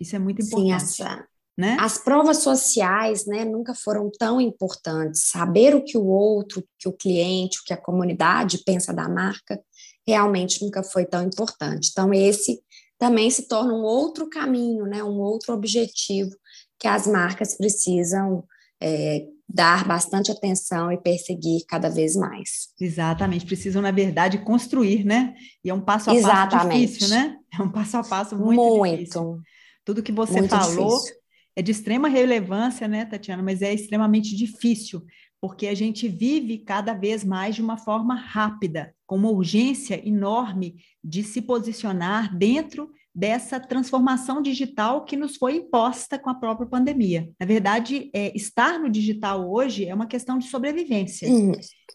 Isso 0.00 0.16
é 0.16 0.18
muito 0.18 0.42
importante. 0.42 0.90
Sim, 0.90 1.02
essa, 1.02 1.28
né? 1.56 1.76
As 1.78 1.98
provas 1.98 2.38
sociais 2.38 3.26
né, 3.26 3.44
nunca 3.44 3.74
foram 3.74 4.10
tão 4.18 4.40
importantes. 4.40 5.28
Saber 5.28 5.74
o 5.74 5.84
que 5.84 5.96
o 5.96 6.04
outro, 6.04 6.64
que 6.76 6.88
o 6.88 6.92
cliente, 6.92 7.60
o 7.60 7.64
que 7.64 7.72
a 7.72 7.80
comunidade 7.80 8.62
pensa 8.64 8.92
da 8.92 9.08
marca, 9.08 9.60
realmente 10.06 10.64
nunca 10.64 10.82
foi 10.82 11.06
tão 11.06 11.22
importante. 11.22 11.90
Então, 11.92 12.12
esse 12.12 12.60
também 12.98 13.30
se 13.30 13.46
torna 13.46 13.72
um 13.72 13.82
outro 13.82 14.28
caminho, 14.28 14.84
né, 14.84 15.04
um 15.04 15.20
outro 15.20 15.54
objetivo 15.54 16.36
que 16.78 16.88
as 16.88 17.06
marcas 17.06 17.56
precisam 17.56 18.44
é, 18.80 19.26
dar 19.48 19.86
bastante 19.86 20.30
atenção 20.30 20.92
e 20.92 20.98
perseguir 20.98 21.64
cada 21.66 21.88
vez 21.88 22.14
mais. 22.14 22.68
Exatamente, 22.78 23.46
precisam, 23.46 23.80
na 23.80 23.90
verdade, 23.90 24.38
construir, 24.38 25.04
né? 25.04 25.34
E 25.64 25.70
é 25.70 25.74
um 25.74 25.80
passo 25.80 26.10
a 26.10 26.14
passo 26.14 26.26
Exatamente. 26.26 26.86
difícil, 26.86 27.08
né? 27.08 27.34
É 27.58 27.62
um 27.62 27.70
passo 27.70 27.96
a 27.96 28.04
passo 28.04 28.36
muito, 28.36 28.60
muito. 28.60 28.98
difícil. 28.98 29.40
Tudo 29.82 30.02
que 30.02 30.12
você 30.12 30.40
muito 30.40 30.50
falou 30.50 30.98
difícil. 30.98 31.16
é 31.56 31.62
de 31.62 31.72
extrema 31.72 32.06
relevância, 32.06 32.86
né, 32.86 33.06
Tatiana? 33.06 33.42
Mas 33.42 33.62
é 33.62 33.72
extremamente 33.72 34.36
difícil, 34.36 35.02
porque 35.40 35.66
a 35.66 35.74
gente 35.74 36.06
vive 36.08 36.58
cada 36.58 36.92
vez 36.92 37.24
mais 37.24 37.54
de 37.54 37.62
uma 37.62 37.78
forma 37.78 38.14
rápida, 38.14 38.94
com 39.06 39.16
uma 39.16 39.30
urgência 39.30 40.06
enorme 40.06 40.76
de 41.02 41.22
se 41.24 41.40
posicionar 41.40 42.36
dentro 42.36 42.90
dessa 43.18 43.58
transformação 43.58 44.40
digital 44.40 45.04
que 45.04 45.16
nos 45.16 45.36
foi 45.36 45.56
imposta 45.56 46.16
com 46.16 46.30
a 46.30 46.36
própria 46.36 46.68
pandemia. 46.68 47.28
Na 47.40 47.44
verdade, 47.44 48.10
é, 48.14 48.30
estar 48.36 48.78
no 48.78 48.88
digital 48.88 49.50
hoje 49.50 49.84
é 49.86 49.92
uma 49.92 50.06
questão 50.06 50.38
de 50.38 50.46
sobrevivência. 50.46 51.26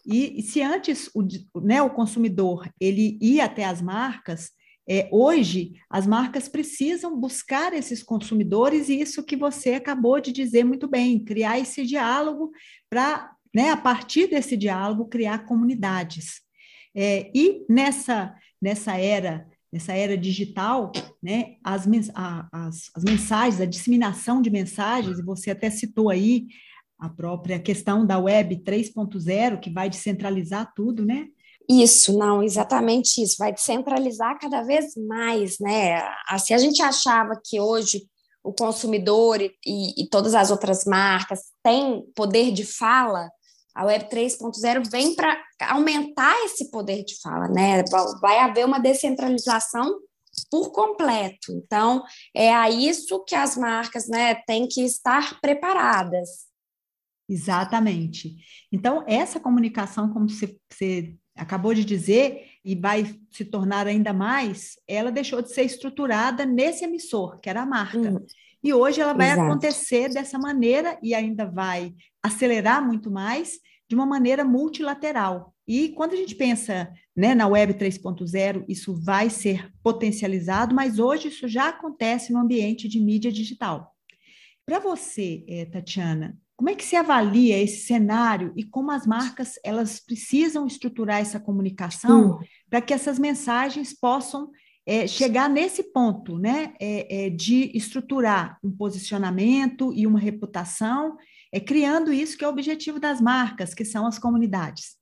E, 0.06 0.38
e, 0.38 0.42
se 0.42 0.60
antes 0.60 1.08
o, 1.14 1.26
né, 1.62 1.80
o 1.80 1.88
consumidor 1.88 2.68
ele 2.78 3.18
ia 3.22 3.46
até 3.46 3.64
as 3.64 3.80
marcas, 3.80 4.50
é, 4.86 5.08
hoje 5.10 5.72
as 5.88 6.06
marcas 6.06 6.46
precisam 6.46 7.18
buscar 7.18 7.72
esses 7.72 8.02
consumidores 8.02 8.90
e 8.90 9.00
isso 9.00 9.24
que 9.24 9.34
você 9.34 9.72
acabou 9.72 10.20
de 10.20 10.30
dizer 10.30 10.62
muito 10.62 10.86
bem, 10.86 11.24
criar 11.24 11.58
esse 11.58 11.86
diálogo 11.86 12.50
para, 12.90 13.32
né, 13.54 13.70
a 13.70 13.78
partir 13.78 14.26
desse 14.26 14.58
diálogo, 14.58 15.08
criar 15.08 15.46
comunidades. 15.46 16.42
É, 16.94 17.30
e 17.34 17.64
nessa, 17.66 18.36
nessa 18.60 18.98
era 18.98 19.48
nessa 19.74 19.92
era 19.92 20.16
digital, 20.16 20.92
né, 21.20 21.56
as, 21.64 21.84
a, 22.14 22.48
as, 22.52 22.90
as 22.94 23.02
mensagens, 23.02 23.60
a 23.60 23.64
disseminação 23.66 24.40
de 24.40 24.48
mensagens, 24.48 25.18
e 25.18 25.24
você 25.24 25.50
até 25.50 25.68
citou 25.68 26.10
aí 26.10 26.46
a 26.96 27.08
própria 27.08 27.58
questão 27.58 28.06
da 28.06 28.16
web 28.16 28.62
3.0, 28.62 29.58
que 29.58 29.70
vai 29.70 29.90
descentralizar 29.90 30.72
tudo, 30.76 31.04
né? 31.04 31.26
Isso, 31.68 32.16
não, 32.16 32.40
exatamente 32.40 33.20
isso, 33.20 33.34
vai 33.36 33.52
descentralizar 33.52 34.38
cada 34.38 34.62
vez 34.62 34.94
mais, 35.08 35.58
né? 35.58 36.00
Assim, 36.28 36.54
a 36.54 36.58
gente 36.58 36.80
achava 36.80 37.32
que 37.44 37.58
hoje 37.58 38.02
o 38.44 38.52
consumidor 38.52 39.40
e, 39.42 39.50
e 39.66 40.08
todas 40.08 40.36
as 40.36 40.52
outras 40.52 40.84
marcas 40.84 41.40
têm 41.64 42.04
poder 42.14 42.52
de 42.52 42.64
fala, 42.64 43.28
a 43.74 43.84
Web 43.84 44.08
3.0 44.08 44.88
vem 44.90 45.14
para 45.14 45.36
aumentar 45.68 46.34
esse 46.44 46.70
poder 46.70 47.04
de 47.04 47.20
fala, 47.20 47.48
né? 47.48 47.82
Vai 48.20 48.38
haver 48.38 48.64
uma 48.64 48.78
descentralização 48.78 49.98
por 50.50 50.70
completo. 50.70 51.52
Então, 51.52 52.02
é 52.34 52.52
a 52.54 52.70
isso 52.70 53.24
que 53.24 53.34
as 53.34 53.56
marcas 53.56 54.08
né, 54.08 54.34
têm 54.46 54.68
que 54.68 54.82
estar 54.82 55.40
preparadas. 55.40 56.28
Exatamente. 57.28 58.36
Então, 58.70 59.02
essa 59.06 59.40
comunicação, 59.40 60.12
como 60.12 60.28
você, 60.28 60.56
você 60.70 61.14
acabou 61.36 61.74
de 61.74 61.84
dizer, 61.84 62.48
e 62.64 62.74
vai 62.74 63.18
se 63.30 63.44
tornar 63.44 63.86
ainda 63.86 64.12
mais, 64.12 64.78
ela 64.88 65.10
deixou 65.12 65.42
de 65.42 65.52
ser 65.52 65.64
estruturada 65.64 66.46
nesse 66.46 66.84
emissor, 66.84 67.38
que 67.40 67.50
era 67.50 67.62
a 67.62 67.66
marca. 67.66 67.98
Hum. 67.98 68.24
E 68.62 68.72
hoje 68.72 69.00
ela 69.00 69.12
vai 69.12 69.26
Exato. 69.26 69.42
acontecer 69.42 70.08
dessa 70.08 70.38
maneira 70.38 70.98
e 71.02 71.14
ainda 71.14 71.44
vai 71.44 71.94
acelerar 72.24 72.84
muito 72.84 73.10
mais 73.10 73.58
de 73.86 73.94
uma 73.94 74.06
maneira 74.06 74.44
multilateral. 74.44 75.54
E 75.68 75.90
quando 75.90 76.14
a 76.14 76.16
gente 76.16 76.34
pensa 76.34 76.90
né, 77.14 77.34
na 77.34 77.46
Web 77.46 77.74
3.0, 77.74 78.64
isso 78.66 78.94
vai 78.94 79.28
ser 79.28 79.70
potencializado, 79.82 80.74
mas 80.74 80.98
hoje 80.98 81.28
isso 81.28 81.46
já 81.46 81.68
acontece 81.68 82.32
no 82.32 82.38
ambiente 82.38 82.88
de 82.88 82.98
mídia 82.98 83.30
digital. 83.30 83.94
Para 84.64 84.78
você, 84.78 85.44
eh, 85.46 85.66
Tatiana, 85.66 86.38
como 86.56 86.70
é 86.70 86.74
que 86.74 86.84
se 86.84 86.96
avalia 86.96 87.58
esse 87.62 87.86
cenário 87.86 88.52
e 88.56 88.64
como 88.64 88.90
as 88.90 89.06
marcas 89.06 89.58
elas 89.62 90.00
precisam 90.00 90.66
estruturar 90.66 91.20
essa 91.20 91.38
comunicação 91.38 92.38
hum. 92.38 92.38
para 92.70 92.80
que 92.80 92.94
essas 92.94 93.18
mensagens 93.18 93.92
possam 93.92 94.50
é, 94.86 95.06
chegar 95.06 95.48
nesse 95.48 95.82
ponto, 95.82 96.38
né, 96.38 96.74
é, 96.78 97.26
é, 97.26 97.30
de 97.30 97.70
estruturar 97.74 98.58
um 98.62 98.70
posicionamento 98.70 99.92
e 99.94 100.06
uma 100.06 100.18
reputação, 100.18 101.16
é 101.54 101.60
criando 101.60 102.12
isso 102.12 102.36
que 102.36 102.44
é 102.44 102.48
o 102.48 102.50
objetivo 102.50 102.98
das 102.98 103.20
marcas, 103.20 103.72
que 103.72 103.84
são 103.84 104.08
as 104.08 104.18
comunidades. 104.18 104.96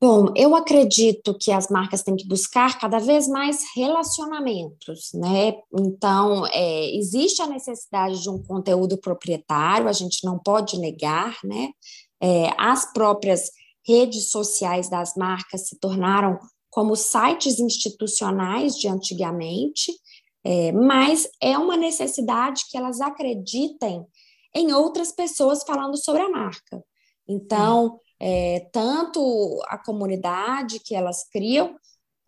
Bom, 0.00 0.32
eu 0.34 0.56
acredito 0.56 1.36
que 1.38 1.52
as 1.52 1.68
marcas 1.68 2.02
têm 2.02 2.16
que 2.16 2.26
buscar 2.26 2.78
cada 2.80 2.98
vez 2.98 3.28
mais 3.28 3.64
relacionamentos, 3.76 5.10
né? 5.12 5.52
Então, 5.78 6.46
é, 6.46 6.96
existe 6.96 7.42
a 7.42 7.46
necessidade 7.46 8.22
de 8.22 8.30
um 8.30 8.42
conteúdo 8.42 8.96
proprietário, 8.96 9.88
a 9.88 9.92
gente 9.92 10.24
não 10.24 10.38
pode 10.38 10.78
negar, 10.78 11.36
né? 11.44 11.68
É, 12.18 12.50
as 12.56 12.90
próprias 12.90 13.50
redes 13.86 14.30
sociais 14.30 14.88
das 14.88 15.14
marcas 15.16 15.68
se 15.68 15.78
tornaram 15.78 16.38
como 16.70 16.96
sites 16.96 17.58
institucionais 17.58 18.74
de 18.74 18.88
antigamente, 18.88 19.92
é, 20.42 20.72
mas 20.72 21.28
é 21.42 21.58
uma 21.58 21.76
necessidade 21.76 22.62
que 22.70 22.78
elas 22.78 23.02
acreditem 23.02 24.06
em 24.54 24.72
outras 24.72 25.12
pessoas 25.12 25.62
falando 25.62 25.96
sobre 25.96 26.22
a 26.22 26.28
marca. 26.28 26.82
Então, 27.28 28.00
é, 28.20 28.68
tanto 28.72 29.60
a 29.68 29.78
comunidade 29.78 30.80
que 30.80 30.94
elas 30.94 31.28
criam, 31.30 31.76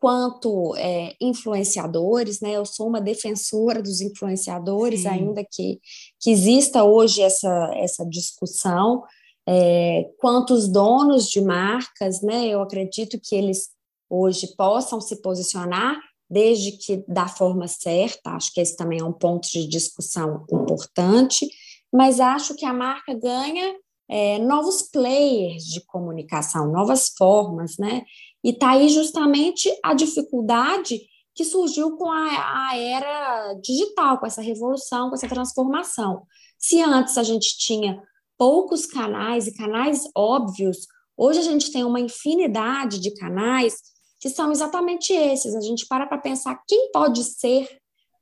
quanto 0.00 0.75
é, 0.77 1.15
influenciadores, 1.21 2.41
né? 2.41 2.53
Eu 2.53 2.65
sou 2.65 2.89
uma 2.89 3.00
defensora 3.00 3.83
dos 3.83 4.00
influenciadores, 4.00 5.03
Sim. 5.03 5.09
ainda 5.09 5.45
que, 5.49 5.79
que 6.19 6.31
exista 6.31 6.83
hoje 6.83 7.21
essa, 7.21 7.71
essa 7.75 8.05
discussão. 8.07 9.03
É, 9.47 10.09
quanto 10.19 10.55
os 10.55 10.69
donos 10.69 11.29
de 11.29 11.41
marcas, 11.41 12.23
né? 12.23 12.47
Eu 12.49 12.62
acredito 12.62 13.21
que 13.23 13.35
eles 13.35 13.69
hoje 14.09 14.55
possam 14.57 15.00
se 15.00 15.21
posicionar, 15.21 15.97
desde 16.29 16.73
que 16.73 17.05
da 17.07 17.29
forma 17.29 17.69
certa, 17.69 18.31
acho 18.31 18.53
que 18.53 18.61
esse 18.61 18.77
também 18.77 19.00
é 19.00 19.05
um 19.05 19.12
ponto 19.12 19.49
de 19.50 19.69
discussão 19.69 20.47
importante, 20.50 21.49
mas 21.93 22.21
acho 22.21 22.55
que 22.55 22.65
a 22.65 22.73
marca 22.73 23.15
ganha 23.15 23.75
é, 24.09 24.39
novos 24.39 24.83
players 24.83 25.65
de 25.65 25.85
comunicação, 25.87 26.71
novas 26.71 27.11
formas, 27.17 27.77
né? 27.79 28.03
E 28.43 28.51
está 28.51 28.71
aí 28.71 28.89
justamente 28.89 29.71
a 29.85 29.95
dificuldade 29.95 31.01
que 31.35 31.45
surgiu 31.45 31.97
com 31.97 32.11
a, 32.11 32.69
a, 32.69 32.77
era 32.77 33.55
digital, 33.63 34.19
com 34.19 34.27
essa 34.27 34.43
revolução, 34.43 35.09
com 35.09 35.15
essa 35.15 35.29
transformação. 35.29 36.27
Se 36.59 36.83
antes 36.83 37.17
a 37.17 37.23
gente 37.23 37.57
tinha 37.57 38.03
poucos 38.37 38.85
canais 38.85 39.47
e 39.47 39.55
canais 39.55 40.09
óbvios, 40.15 40.87
hoje 41.17 41.39
a 41.39 41.43
gente 41.43 41.71
tem 41.71 41.85
uma 41.85 42.01
infinidade 42.01 42.99
de 42.99 43.15
canais 43.15 43.77
que 44.19 44.29
são 44.29 44.51
exatamente 44.51 45.13
esses. 45.13 45.55
A 45.55 45.61
gente 45.61 45.87
para 45.87 46.07
para 46.07 46.19
pensar 46.19 46.61
quem 46.67 46.91
pode 46.91 47.23
ser, 47.23 47.69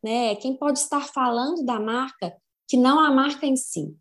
né? 0.03 0.37
Quem 0.37 0.57
pode 0.57 0.79
estar 0.79 1.01
falando 1.01 1.65
da 1.65 1.81
marca 1.81 2.35
que 2.69 2.77
não 2.77 3.01
a 3.01 3.11
marca 3.11 3.47
em 3.47 3.57
si. 3.57 3.95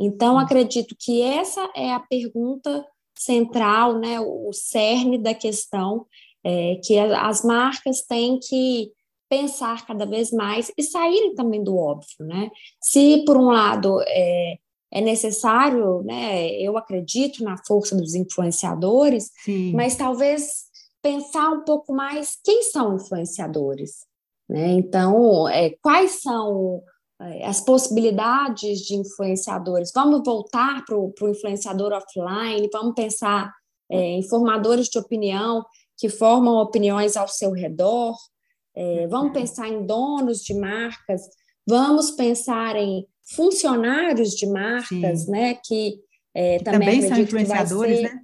Então, 0.00 0.38
acredito 0.38 0.96
que 0.98 1.22
essa 1.22 1.70
é 1.76 1.92
a 1.92 2.00
pergunta 2.00 2.84
central, 3.16 3.98
né, 3.98 4.18
o 4.20 4.50
cerne 4.52 5.18
da 5.18 5.34
questão, 5.34 6.06
é, 6.42 6.80
que 6.82 6.98
as 6.98 7.44
marcas 7.44 8.02
têm 8.02 8.38
que 8.40 8.90
pensar 9.28 9.86
cada 9.86 10.04
vez 10.04 10.30
mais 10.30 10.70
e 10.76 10.82
saírem 10.82 11.34
também 11.34 11.62
do 11.62 11.76
óbvio, 11.76 12.26
né? 12.26 12.50
Se, 12.80 13.24
por 13.24 13.36
um 13.36 13.46
lado, 13.46 14.00
é, 14.06 14.58
é 14.92 15.00
necessário, 15.00 16.02
né, 16.02 16.50
eu 16.60 16.76
acredito 16.76 17.42
na 17.42 17.56
força 17.66 17.96
dos 17.96 18.14
influenciadores, 18.14 19.30
Sim. 19.44 19.72
mas 19.72 19.96
talvez 19.96 20.64
pensar 21.02 21.50
um 21.50 21.64
pouco 21.64 21.92
mais 21.92 22.38
quem 22.44 22.62
são 22.62 22.96
influenciadores. 22.96 24.06
Né? 24.48 24.72
Então, 24.72 25.48
é, 25.48 25.70
quais 25.82 26.22
são 26.22 26.82
as 27.44 27.60
possibilidades 27.60 28.80
de 28.80 28.94
influenciadores? 28.94 29.90
Vamos 29.94 30.22
voltar 30.24 30.84
para 30.84 30.96
o 30.96 31.12
influenciador 31.22 31.92
offline, 31.92 32.68
vamos 32.72 32.94
pensar 32.94 33.52
é, 33.90 33.98
em 33.98 34.22
formadores 34.22 34.88
de 34.88 34.98
opinião 34.98 35.64
que 35.96 36.08
formam 36.08 36.56
opiniões 36.56 37.16
ao 37.16 37.28
seu 37.28 37.52
redor, 37.52 38.14
é, 38.74 39.06
vamos 39.06 39.32
pensar 39.32 39.68
em 39.68 39.86
donos 39.86 40.40
de 40.40 40.54
marcas, 40.54 41.22
vamos 41.66 42.10
pensar 42.10 42.74
em 42.76 43.06
funcionários 43.34 44.30
de 44.30 44.46
marcas, 44.46 45.26
né, 45.28 45.54
que, 45.64 46.00
é, 46.34 46.58
que 46.58 46.64
também, 46.64 47.00
também 47.00 47.08
são 47.08 47.18
influenciadores, 47.18 47.96
ser, 47.98 48.02
né? 48.02 48.23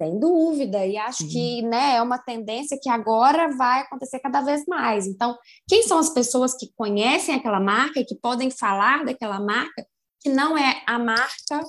Sem 0.00 0.18
dúvida, 0.18 0.86
e 0.86 0.96
acho 0.96 1.24
Sim. 1.24 1.28
que 1.28 1.62
né, 1.62 1.96
é 1.96 2.02
uma 2.02 2.18
tendência 2.18 2.78
que 2.80 2.88
agora 2.88 3.56
vai 3.56 3.80
acontecer 3.80 4.20
cada 4.20 4.40
vez 4.42 4.64
mais. 4.66 5.08
Então, 5.08 5.36
quem 5.68 5.82
são 5.82 5.98
as 5.98 6.08
pessoas 6.08 6.54
que 6.54 6.72
conhecem 6.76 7.34
aquela 7.34 7.58
marca 7.58 7.98
e 7.98 8.04
que 8.04 8.14
podem 8.14 8.48
falar 8.48 9.04
daquela 9.04 9.40
marca, 9.40 9.84
que 10.20 10.28
não 10.28 10.56
é 10.56 10.82
a 10.86 11.00
marca 11.00 11.60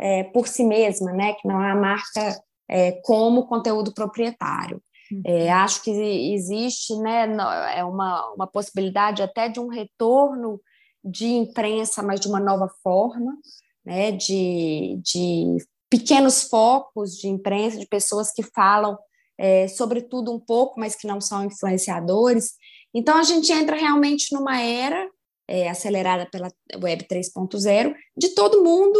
é, 0.00 0.22
por 0.24 0.46
si 0.46 0.62
mesma, 0.62 1.12
né? 1.12 1.32
Que 1.34 1.48
não 1.48 1.60
é 1.60 1.72
a 1.72 1.76
marca 1.76 2.40
é, 2.68 2.92
como 3.02 3.46
conteúdo 3.46 3.92
proprietário. 3.92 4.80
É, 5.26 5.44
uhum. 5.44 5.52
acho 5.52 5.82
que 5.82 5.90
existe 6.32 6.96
né, 6.96 7.28
é 7.76 7.84
uma, 7.84 8.32
uma 8.32 8.46
possibilidade 8.46 9.22
até 9.22 9.48
de 9.48 9.60
um 9.60 9.68
retorno 9.68 10.60
de 11.04 11.26
imprensa, 11.26 12.02
mas 12.02 12.18
de 12.20 12.28
uma 12.28 12.40
nova 12.40 12.68
forma, 12.82 13.36
né, 13.84 14.12
de, 14.12 14.98
de 15.02 15.58
pequenos 15.92 16.44
focos 16.44 17.18
de 17.18 17.28
imprensa, 17.28 17.78
de 17.78 17.84
pessoas 17.84 18.32
que 18.32 18.42
falam 18.42 18.96
é, 19.36 19.68
sobre 19.68 20.00
tudo 20.00 20.32
um 20.32 20.40
pouco, 20.40 20.80
mas 20.80 20.96
que 20.96 21.06
não 21.06 21.20
são 21.20 21.44
influenciadores. 21.44 22.54
Então, 22.94 23.18
a 23.18 23.22
gente 23.22 23.52
entra 23.52 23.76
realmente 23.76 24.34
numa 24.34 24.58
era 24.58 25.06
é, 25.46 25.68
acelerada 25.68 26.26
pela 26.32 26.50
Web 26.82 27.04
3.0 27.04 27.94
de 28.16 28.30
todo 28.30 28.64
mundo 28.64 28.98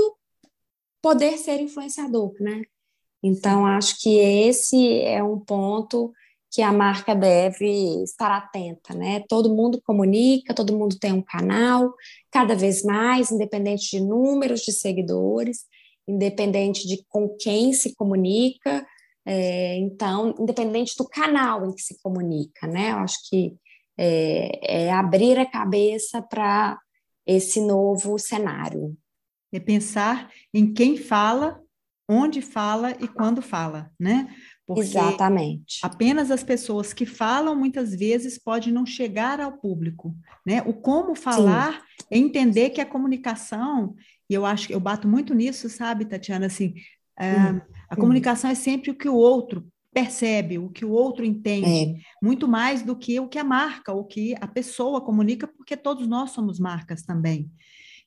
poder 1.01 1.39
ser 1.39 1.63
influenciador, 1.63 2.35
né? 2.39 2.61
Então, 3.23 3.65
acho 3.65 3.99
que 3.99 4.19
esse 4.19 5.01
é 5.01 5.23
um 5.23 5.41
ponto 5.41 6.13
que 6.51 6.61
a 6.61 6.71
marca 6.71 7.15
deve 7.15 8.03
estar 8.03 8.37
atenta, 8.37 8.93
né? 8.93 9.25
Todo 9.31 9.55
mundo 9.55 9.81
comunica, 9.83 10.53
todo 10.53 10.77
mundo 10.77 10.99
tem 10.99 11.15
um 11.15 11.23
canal, 11.23 11.95
cada 12.31 12.55
vez 12.55 12.83
mais, 12.83 13.31
independente 13.31 13.93
de 13.93 14.01
números 14.01 14.61
de 14.61 14.73
seguidores, 14.73 15.65
independente 16.07 16.87
de 16.87 17.05
com 17.09 17.29
quem 17.39 17.73
se 17.73 17.95
comunica, 17.95 18.87
é, 19.25 19.77
então, 19.77 20.35
independente 20.39 20.97
do 20.97 21.09
canal 21.09 21.65
em 21.67 21.75
que 21.75 21.83
se 21.83 22.01
comunica, 22.03 22.67
né? 22.67 22.91
Eu 22.91 22.99
acho 22.99 23.19
que 23.29 23.55
é, 23.97 24.87
é 24.87 24.93
abrir 24.93 25.39
a 25.39 25.47
cabeça 25.47 26.21
para 26.21 26.79
esse 27.27 27.61
novo 27.61 28.19
cenário. 28.19 28.97
É 29.53 29.61
pensar 29.61 30.31
em 30.53 30.73
quem 30.73 30.97
fala 30.97 31.61
onde 32.09 32.43
fala 32.43 32.97
e 33.01 33.07
quando 33.07 33.41
fala, 33.41 33.91
né? 33.99 34.35
Porque 34.67 34.83
Exatamente. 34.83 35.79
Apenas 35.83 36.31
as 36.31 36.43
pessoas 36.43 36.93
que 36.93 37.07
falam 37.07 37.55
muitas 37.55 37.95
vezes 37.95 38.39
podem 38.39 38.73
não 38.73 38.87
chegar 38.87 39.41
ao 39.41 39.53
público, 39.53 40.15
né? 40.47 40.63
O 40.67 40.73
como 40.73 41.15
falar 41.15 41.75
Sim. 41.75 42.07
é 42.11 42.19
entender 42.19 42.71
que 42.71 42.81
a 42.81 42.87
comunicação, 42.87 43.95
e 44.33 44.35
eu 44.35 44.47
acho 44.47 44.67
que 44.67 44.75
eu 44.75 44.81
bato 44.81 45.07
muito 45.07 45.35
nisso, 45.35 45.69
sabe, 45.69 46.07
Tatiana, 46.07 46.47
assim, 46.47 46.73
hum. 47.21 47.61
a 47.91 47.95
comunicação 47.95 48.51
é 48.51 48.55
sempre 48.55 48.91
o 48.91 48.95
que 48.95 49.07
o 49.07 49.15
outro 49.15 49.71
percebe, 49.93 50.57
o 50.57 50.71
que 50.71 50.87
o 50.87 50.91
outro 50.91 51.23
entende, 51.23 51.69
é. 51.69 51.95
muito 52.23 52.49
mais 52.49 52.83
do 52.83 52.97
que 52.97 53.21
o 53.21 53.29
que 53.29 53.39
a 53.39 53.45
marca, 53.45 53.93
o 53.93 54.05
que 54.05 54.35
a 54.41 54.49
pessoa 54.49 55.03
comunica, 55.03 55.47
porque 55.47 55.77
todos 55.77 56.09
nós 56.09 56.31
somos 56.31 56.59
marcas 56.59 57.03
também. 57.03 57.51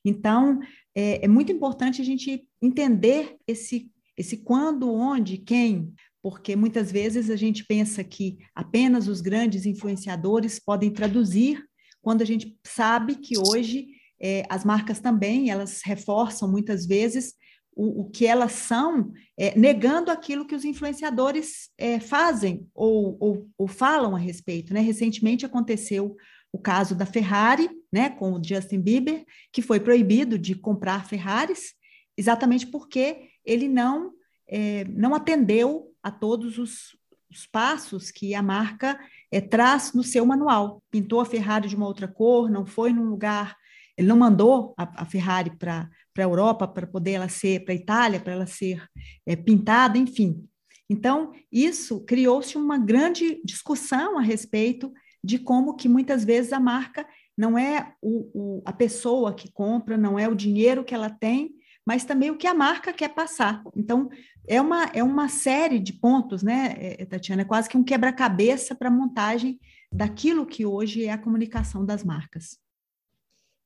Então, 0.04 0.58
é, 0.92 1.24
é 1.24 1.28
muito 1.28 1.52
importante 1.52 2.02
a 2.02 2.04
gente 2.04 2.44
entender 2.60 3.36
esse, 3.46 3.88
esse 4.16 4.38
quando, 4.38 4.92
onde, 4.92 5.38
quem, 5.38 5.94
porque 6.20 6.56
muitas 6.56 6.90
vezes 6.90 7.30
a 7.30 7.36
gente 7.36 7.64
pensa 7.64 8.02
que 8.02 8.36
apenas 8.52 9.06
os 9.06 9.20
grandes 9.20 9.64
influenciadores 9.64 10.58
podem 10.58 10.90
traduzir, 10.90 11.64
quando 12.02 12.22
a 12.22 12.24
gente 12.24 12.58
sabe 12.66 13.14
que 13.14 13.38
hoje 13.38 13.86
é, 14.20 14.44
as 14.48 14.64
marcas 14.64 15.00
também, 15.00 15.50
elas 15.50 15.82
reforçam 15.84 16.50
muitas 16.50 16.86
vezes 16.86 17.34
o, 17.76 18.02
o 18.02 18.10
que 18.10 18.26
elas 18.26 18.52
são, 18.52 19.12
é, 19.36 19.56
negando 19.56 20.10
aquilo 20.10 20.46
que 20.46 20.54
os 20.54 20.64
influenciadores 20.64 21.68
é, 21.76 22.00
fazem 22.00 22.66
ou, 22.74 23.16
ou, 23.20 23.48
ou, 23.58 23.68
falam 23.68 24.16
a 24.16 24.18
respeito. 24.18 24.72
Né? 24.72 24.80
Recentemente 24.80 25.44
aconteceu 25.44 26.16
o 26.50 26.58
caso 26.58 26.94
da 26.94 27.04
Ferrari, 27.04 27.68
né, 27.92 28.08
com 28.08 28.32
o 28.32 28.42
Justin 28.42 28.80
Bieber, 28.80 29.24
que 29.52 29.60
foi 29.60 29.78
proibido 29.78 30.38
de 30.38 30.54
comprar 30.54 31.06
Ferraris, 31.06 31.74
exatamente 32.16 32.66
porque 32.66 33.28
ele 33.44 33.68
não, 33.68 34.12
é, 34.48 34.84
não 34.84 35.14
atendeu 35.14 35.92
a 36.02 36.10
todos 36.10 36.56
os, 36.56 36.96
os 37.30 37.46
passos 37.46 38.10
que 38.10 38.34
a 38.34 38.42
marca 38.42 38.98
é, 39.30 39.38
traz 39.38 39.92
no 39.92 40.02
seu 40.02 40.24
manual. 40.24 40.82
Pintou 40.90 41.20
a 41.20 41.26
Ferrari 41.26 41.68
de 41.68 41.76
uma 41.76 41.86
outra 41.86 42.08
cor, 42.08 42.50
não 42.50 42.64
foi 42.64 42.90
num 42.90 43.04
lugar, 43.04 43.54
ele 43.96 44.08
não 44.08 44.16
mandou 44.16 44.74
a, 44.76 45.02
a 45.02 45.06
Ferrari 45.06 45.50
para 45.56 45.88
a 46.16 46.22
Europa 46.22 46.68
para 46.68 46.86
poder 46.86 47.12
ela 47.12 47.28
ser, 47.28 47.64
para 47.64 47.72
a 47.72 47.76
Itália, 47.76 48.20
para 48.20 48.32
ela 48.32 48.46
ser 48.46 48.86
é, 49.24 49.34
pintada, 49.34 49.96
enfim. 49.96 50.46
Então, 50.88 51.32
isso 51.50 52.04
criou-se 52.04 52.56
uma 52.56 52.78
grande 52.78 53.40
discussão 53.44 54.18
a 54.18 54.22
respeito 54.22 54.92
de 55.22 55.38
como 55.38 55.74
que 55.74 55.88
muitas 55.88 56.24
vezes 56.24 56.52
a 56.52 56.60
marca 56.60 57.06
não 57.36 57.58
é 57.58 57.94
o, 58.00 58.30
o, 58.34 58.62
a 58.64 58.72
pessoa 58.72 59.34
que 59.34 59.50
compra, 59.50 59.96
não 59.96 60.18
é 60.18 60.28
o 60.28 60.34
dinheiro 60.34 60.84
que 60.84 60.94
ela 60.94 61.10
tem, 61.10 61.54
mas 61.84 62.04
também 62.04 62.30
o 62.30 62.36
que 62.36 62.46
a 62.46 62.54
marca 62.54 62.92
quer 62.92 63.14
passar. 63.14 63.62
Então, 63.76 64.08
é 64.48 64.60
uma, 64.60 64.84
é 64.94 65.02
uma 65.02 65.28
série 65.28 65.78
de 65.78 65.92
pontos, 65.92 66.42
né, 66.42 66.74
é, 66.78 67.02
é, 67.02 67.04
Tatiana? 67.04 67.42
É 67.42 67.44
quase 67.44 67.68
que 67.68 67.76
um 67.76 67.84
quebra-cabeça 67.84 68.74
para 68.74 68.88
a 68.88 68.92
montagem 68.92 69.58
daquilo 69.92 70.46
que 70.46 70.64
hoje 70.64 71.04
é 71.04 71.12
a 71.12 71.18
comunicação 71.18 71.84
das 71.84 72.04
marcas. 72.04 72.58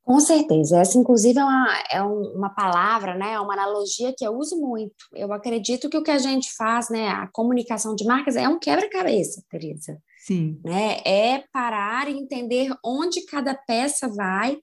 Com 0.04 0.18
certeza. 0.18 0.80
Essa, 0.80 0.98
inclusive, 0.98 1.38
é 1.38 1.44
uma, 1.44 1.78
é 1.92 2.02
uma 2.02 2.50
palavra, 2.50 3.14
né? 3.14 3.34
É 3.34 3.40
uma 3.40 3.52
analogia 3.52 4.14
que 4.16 4.26
eu 4.26 4.36
uso 4.36 4.56
muito. 4.56 4.94
Eu 5.14 5.32
acredito 5.32 5.88
que 5.88 5.96
o 5.96 6.02
que 6.02 6.10
a 6.10 6.18
gente 6.18 6.52
faz, 6.54 6.88
né? 6.90 7.08
A 7.08 7.28
comunicação 7.28 7.94
de 7.94 8.04
marcas 8.04 8.34
é 8.34 8.48
um 8.48 8.58
quebra-cabeça, 8.58 9.42
Teresa. 9.48 10.00
Sim. 10.26 10.60
Né? 10.64 11.00
É 11.04 11.44
parar 11.52 12.08
e 12.08 12.18
entender 12.18 12.74
onde 12.84 13.24
cada 13.24 13.54
peça 13.54 14.08
vai 14.08 14.58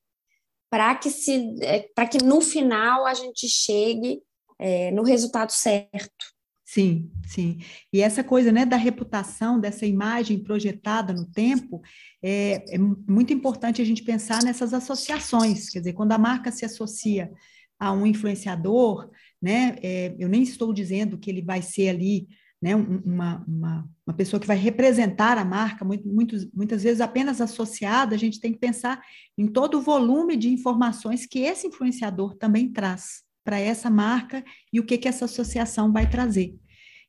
para 0.69 0.95
que 0.95 1.09
se 1.09 1.55
é, 1.61 1.87
para 1.95 2.07
que 2.07 2.23
no 2.23 2.41
final 2.41 3.05
a 3.05 3.13
gente 3.13 3.47
chegue 3.47 4.21
é, 4.59 4.91
no 4.91 5.03
resultado 5.03 5.51
certo. 5.51 6.36
Sim, 6.69 7.09
sim. 7.25 7.59
E 7.93 8.01
essa 8.01 8.21
coisa 8.21 8.51
né, 8.51 8.65
da 8.65 8.75
reputação, 8.75 9.57
dessa 9.57 9.85
imagem 9.85 10.43
projetada 10.43 11.13
no 11.13 11.25
tempo, 11.25 11.81
é, 12.21 12.75
é, 12.75 12.77
muito 12.77 13.31
importante 13.31 13.81
a 13.81 13.85
gente 13.85 14.03
pensar 14.03 14.43
nessas 14.43 14.73
associações. 14.73 15.69
Quer 15.69 15.79
dizer, 15.79 15.93
quando 15.93 16.11
a 16.11 16.17
marca 16.17 16.51
se 16.51 16.65
associa 16.65 17.31
a 17.79 17.93
um 17.93 18.05
influenciador, 18.05 19.09
né, 19.41 19.77
é, 19.81 20.13
eu 20.19 20.27
nem 20.27 20.43
estou 20.43 20.73
dizendo 20.73 21.17
que 21.17 21.31
ele 21.31 21.41
vai 21.41 21.61
ser 21.61 21.87
ali 21.87 22.27
né, 22.61 22.75
uma, 22.75 23.45
uma, 23.47 23.89
uma 24.05 24.13
pessoa 24.13 24.37
que 24.37 24.47
vai 24.47 24.57
representar 24.57 25.37
a 25.37 25.45
marca, 25.45 25.85
muito, 25.85 26.05
muitos, 26.05 26.51
muitas 26.51 26.83
vezes 26.83 26.99
apenas 26.99 27.39
associada, 27.39 28.13
a 28.13 28.19
gente 28.19 28.41
tem 28.41 28.51
que 28.51 28.59
pensar 28.59 29.01
em 29.37 29.47
todo 29.47 29.77
o 29.77 29.81
volume 29.81 30.35
de 30.35 30.49
informações 30.49 31.25
que 31.25 31.39
esse 31.39 31.65
influenciador 31.65 32.35
também 32.35 32.69
traz 32.73 33.25
para 33.47 33.61
essa 33.61 33.89
marca 33.89 34.43
e 34.73 34.77
o 34.77 34.85
que, 34.85 34.97
que 34.97 35.07
essa 35.07 35.23
associação 35.23 35.89
vai 35.89 36.09
trazer. 36.09 36.53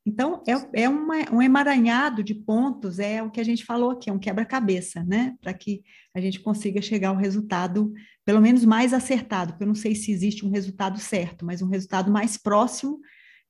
Então, 0.06 0.40
é, 0.46 0.82
é 0.84 0.88
uma, 0.88 1.16
um 1.32 1.42
emaranhado 1.42 2.22
de 2.22 2.32
pontos, 2.32 3.00
é 3.00 3.20
o 3.20 3.28
que 3.28 3.40
a 3.40 3.44
gente 3.44 3.64
falou 3.64 3.90
aqui, 3.90 4.08
é 4.08 4.12
um 4.12 4.20
quebra-cabeça, 4.20 5.02
né? 5.02 5.34
Para 5.40 5.52
que 5.52 5.82
a 6.14 6.20
gente 6.20 6.38
consiga 6.38 6.80
chegar 6.80 7.08
ao 7.08 7.16
resultado, 7.16 7.92
pelo 8.24 8.40
menos 8.40 8.64
mais 8.64 8.94
acertado, 8.94 9.52
porque 9.52 9.64
eu 9.64 9.68
não 9.68 9.74
sei 9.74 9.96
se 9.96 10.12
existe 10.12 10.46
um 10.46 10.50
resultado 10.50 11.00
certo, 11.00 11.44
mas 11.44 11.60
um 11.60 11.68
resultado 11.68 12.08
mais 12.08 12.36
próximo 12.36 13.00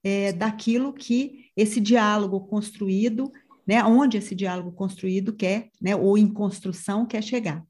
é, 0.03 0.33
daquilo 0.33 0.95
que 0.95 1.51
esse 1.55 1.81
diálogo 1.83 2.41
construído, 2.41 3.31
né, 3.67 3.85
onde 3.85 4.17
esse 4.17 4.35
diálogo 4.35 4.73
construído 4.73 5.35
quer, 5.35 5.69
né, 5.79 5.95
ou 5.95 6.17
em 6.17 6.27
construção 6.27 7.05
quer 7.05 7.23
chegar. 7.23 7.63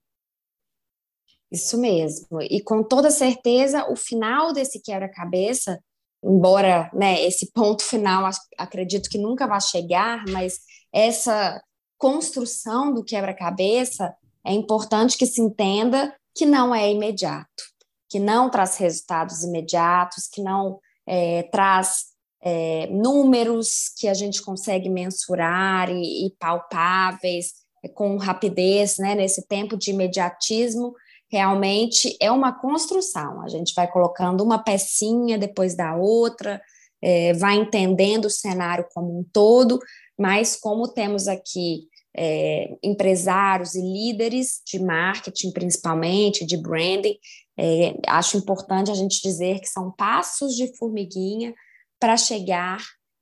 Isso 1.50 1.78
mesmo. 1.78 2.42
E 2.42 2.60
com 2.60 2.82
toda 2.82 3.10
certeza, 3.10 3.90
o 3.90 3.96
final 3.96 4.52
desse 4.52 4.80
quebra-cabeça, 4.80 5.82
embora 6.22 6.90
né, 6.92 7.22
esse 7.22 7.50
ponto 7.52 7.82
final 7.82 8.28
acredito 8.58 9.08
que 9.08 9.18
nunca 9.18 9.46
vai 9.46 9.60
chegar, 9.60 10.24
mas 10.28 10.58
essa 10.92 11.60
construção 11.96 12.92
do 12.92 13.02
quebra-cabeça 13.02 14.14
é 14.44 14.52
importante 14.52 15.16
que 15.16 15.26
se 15.26 15.40
entenda 15.40 16.14
que 16.34 16.46
não 16.46 16.74
é 16.74 16.90
imediato, 16.90 17.64
que 18.08 18.20
não 18.20 18.50
traz 18.50 18.76
resultados 18.76 19.42
imediatos, 19.42 20.28
que 20.28 20.42
não 20.42 20.78
é, 21.06 21.42
traz 21.44 22.06
é, 22.40 22.86
números 22.86 23.90
que 23.98 24.06
a 24.06 24.14
gente 24.14 24.42
consegue 24.42 24.88
mensurar 24.88 25.90
e, 25.90 26.26
e 26.26 26.30
palpáveis 26.38 27.54
é, 27.82 27.88
com 27.88 28.16
rapidez, 28.16 28.98
né, 28.98 29.14
nesse 29.14 29.46
tempo 29.46 29.76
de 29.76 29.90
imediatismo, 29.90 30.94
realmente 31.30 32.16
é 32.20 32.30
uma 32.30 32.52
construção. 32.52 33.42
A 33.42 33.48
gente 33.48 33.74
vai 33.74 33.90
colocando 33.90 34.42
uma 34.42 34.58
pecinha 34.58 35.38
depois 35.38 35.74
da 35.74 35.94
outra, 35.94 36.60
é, 37.02 37.32
vai 37.34 37.56
entendendo 37.56 38.26
o 38.26 38.30
cenário 38.30 38.86
como 38.92 39.18
um 39.18 39.24
todo, 39.32 39.78
mas 40.18 40.56
como 40.56 40.88
temos 40.88 41.28
aqui 41.28 41.88
é, 42.16 42.76
empresários 42.82 43.74
e 43.74 43.80
líderes 43.80 44.60
de 44.66 44.78
marketing, 44.80 45.52
principalmente, 45.52 46.44
de 46.44 46.56
branding, 46.56 47.16
é, 47.56 47.94
acho 48.06 48.36
importante 48.36 48.90
a 48.90 48.94
gente 48.94 49.22
dizer 49.22 49.60
que 49.60 49.68
são 49.68 49.92
passos 49.92 50.54
de 50.56 50.76
formiguinha 50.76 51.54
para 52.00 52.16
chegar 52.16 52.78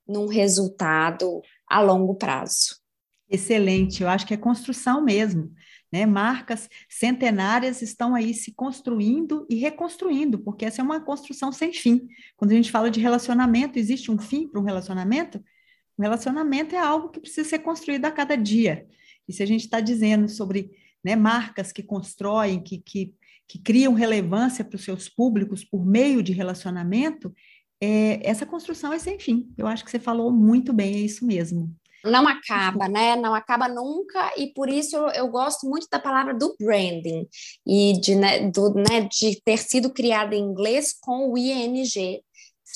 num 0.06 0.26
resultado 0.26 1.42
a 1.68 1.80
longo 1.80 2.14
prazo. 2.14 2.76
Excelente, 3.28 4.02
eu 4.02 4.08
acho 4.08 4.26
que 4.26 4.34
é 4.34 4.36
construção 4.36 5.02
mesmo. 5.02 5.50
Né? 5.92 6.04
Marcas 6.04 6.68
centenárias 6.88 7.82
estão 7.82 8.14
aí 8.14 8.34
se 8.34 8.52
construindo 8.52 9.46
e 9.48 9.56
reconstruindo, 9.56 10.38
porque 10.38 10.64
essa 10.64 10.80
é 10.80 10.84
uma 10.84 11.00
construção 11.00 11.52
sem 11.52 11.72
fim. 11.72 12.08
Quando 12.36 12.50
a 12.50 12.54
gente 12.54 12.70
fala 12.70 12.90
de 12.90 13.00
relacionamento, 13.00 13.78
existe 13.78 14.10
um 14.10 14.18
fim 14.18 14.48
para 14.48 14.60
um 14.60 14.64
relacionamento? 14.64 15.42
O 15.96 16.02
relacionamento 16.02 16.74
é 16.74 16.78
algo 16.78 17.08
que 17.08 17.20
precisa 17.20 17.48
ser 17.48 17.60
construído 17.60 18.04
a 18.04 18.10
cada 18.10 18.36
dia. 18.36 18.86
E 19.28 19.32
se 19.32 19.42
a 19.42 19.46
gente 19.46 19.62
está 19.62 19.80
dizendo 19.80 20.28
sobre 20.28 20.70
né, 21.02 21.16
marcas 21.16 21.72
que 21.72 21.82
constroem, 21.82 22.60
que, 22.60 22.78
que, 22.78 23.14
que 23.48 23.58
criam 23.58 23.94
relevância 23.94 24.64
para 24.64 24.76
os 24.76 24.84
seus 24.84 25.08
públicos 25.08 25.64
por 25.64 25.86
meio 25.86 26.22
de 26.22 26.32
relacionamento, 26.32 27.34
é, 27.80 28.28
essa 28.28 28.46
construção 28.46 28.92
é 28.92 28.98
sem 28.98 29.18
fim. 29.18 29.52
Eu 29.56 29.66
acho 29.66 29.84
que 29.84 29.90
você 29.90 29.98
falou 29.98 30.32
muito 30.32 30.72
bem, 30.72 30.94
é 30.94 30.98
isso 30.98 31.26
mesmo. 31.26 31.74
Não 32.06 32.26
acaba, 32.26 32.88
né? 32.88 33.16
Não 33.16 33.34
acaba 33.34 33.68
nunca, 33.68 34.32
e 34.36 34.52
por 34.52 34.68
isso 34.68 34.96
eu, 34.96 35.08
eu 35.08 35.28
gosto 35.28 35.68
muito 35.68 35.86
da 35.90 35.98
palavra 35.98 36.34
do 36.34 36.56
branding 36.58 37.26
e 37.66 37.98
de, 38.00 38.14
né, 38.14 38.50
do, 38.50 38.74
né, 38.74 39.08
de 39.10 39.40
ter 39.44 39.58
sido 39.58 39.90
criada 39.90 40.34
em 40.34 40.42
inglês 40.42 40.94
com 41.00 41.30
o 41.30 41.38
ING, 41.38 41.84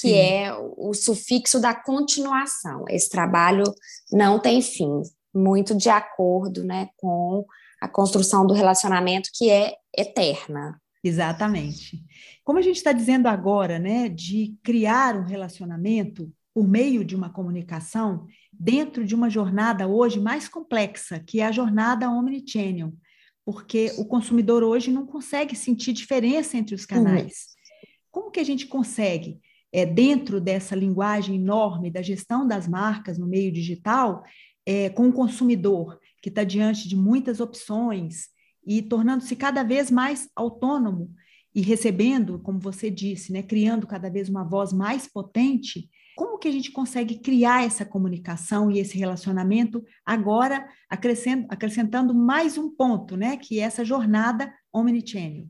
que 0.00 0.08
Sim. 0.08 0.14
é 0.14 0.54
o 0.76 0.94
sufixo 0.94 1.60
da 1.60 1.74
continuação. 1.74 2.84
Esse 2.88 3.08
trabalho 3.08 3.64
não 4.12 4.38
tem 4.38 4.62
fim, 4.62 5.02
muito 5.34 5.76
de 5.76 5.88
acordo 5.88 6.64
né, 6.64 6.88
com 6.96 7.44
a 7.80 7.88
construção 7.88 8.46
do 8.46 8.54
relacionamento 8.54 9.30
que 9.34 9.50
é 9.50 9.74
eterna. 9.96 10.80
Exatamente. 11.02 12.02
Como 12.44 12.58
a 12.58 12.62
gente 12.62 12.76
está 12.76 12.92
dizendo 12.92 13.26
agora, 13.26 13.78
né, 13.78 14.08
de 14.08 14.54
criar 14.62 15.16
um 15.16 15.24
relacionamento 15.24 16.30
por 16.54 16.66
meio 16.66 17.04
de 17.04 17.14
uma 17.14 17.30
comunicação 17.30 18.26
dentro 18.52 19.04
de 19.04 19.14
uma 19.14 19.30
jornada 19.30 19.86
hoje 19.86 20.18
mais 20.18 20.48
complexa, 20.48 21.20
que 21.20 21.40
é 21.40 21.46
a 21.46 21.52
jornada 21.52 22.10
omnichannel, 22.10 22.92
porque 23.44 23.92
o 23.98 24.04
consumidor 24.04 24.62
hoje 24.62 24.90
não 24.90 25.06
consegue 25.06 25.54
sentir 25.56 25.92
diferença 25.92 26.56
entre 26.56 26.74
os 26.74 26.84
canais. 26.84 27.26
Uhum. 27.26 27.90
Como 28.10 28.30
que 28.30 28.40
a 28.40 28.44
gente 28.44 28.66
consegue, 28.66 29.40
é, 29.72 29.86
dentro 29.86 30.40
dessa 30.40 30.74
linguagem 30.74 31.36
enorme 31.36 31.90
da 31.90 32.02
gestão 32.02 32.46
das 32.46 32.66
marcas 32.66 33.18
no 33.18 33.26
meio 33.26 33.52
digital, 33.52 34.24
é, 34.66 34.90
com 34.90 35.08
o 35.08 35.12
consumidor 35.12 35.98
que 36.20 36.28
está 36.28 36.44
diante 36.44 36.88
de 36.88 36.96
muitas 36.96 37.40
opções, 37.40 38.28
e 38.66 38.82
tornando-se 38.82 39.34
cada 39.34 39.62
vez 39.62 39.90
mais 39.90 40.28
autônomo 40.36 41.12
e 41.54 41.60
recebendo, 41.60 42.38
como 42.38 42.60
você 42.60 42.90
disse, 42.90 43.32
né, 43.32 43.42
criando 43.42 43.86
cada 43.86 44.10
vez 44.10 44.28
uma 44.28 44.44
voz 44.44 44.72
mais 44.72 45.08
potente, 45.08 45.88
como 46.20 46.36
que 46.36 46.48
a 46.48 46.52
gente 46.52 46.70
consegue 46.70 47.18
criar 47.18 47.64
essa 47.64 47.82
comunicação 47.82 48.70
e 48.70 48.78
esse 48.78 48.98
relacionamento 48.98 49.82
agora 50.04 50.68
acrescentando 50.86 52.12
mais 52.12 52.58
um 52.58 52.68
ponto, 52.68 53.16
né, 53.16 53.38
que 53.38 53.58
é 53.58 53.62
essa 53.62 53.86
jornada 53.86 54.52
omnichannel? 54.70 55.46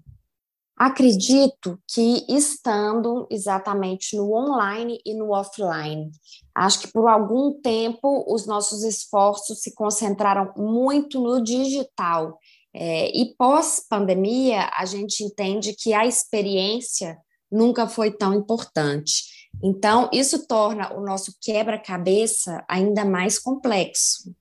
Acredito 0.76 1.76
que 1.92 2.24
estando 2.28 3.26
exatamente 3.32 4.16
no 4.16 4.32
online 4.32 5.00
e 5.04 5.12
no 5.12 5.32
offline. 5.32 6.08
Acho 6.54 6.82
que 6.82 6.92
por 6.92 7.08
algum 7.08 7.60
tempo 7.60 8.24
os 8.32 8.46
nossos 8.46 8.84
esforços 8.84 9.62
se 9.62 9.74
concentraram 9.74 10.54
muito 10.56 11.20
no 11.20 11.42
digital 11.42 12.38
é, 12.72 13.10
e 13.10 13.34
pós-pandemia, 13.34 14.70
a 14.72 14.84
gente 14.84 15.24
entende 15.24 15.74
que 15.76 15.92
a 15.92 16.06
experiência 16.06 17.18
nunca 17.50 17.88
foi 17.88 18.12
tão 18.12 18.32
importante. 18.32 19.39
Então, 19.62 20.08
isso 20.12 20.46
torna 20.46 20.92
o 20.94 21.00
nosso 21.00 21.34
quebra-cabeça 21.40 22.64
ainda 22.68 23.04
mais 23.04 23.38
complexo. 23.38 24.34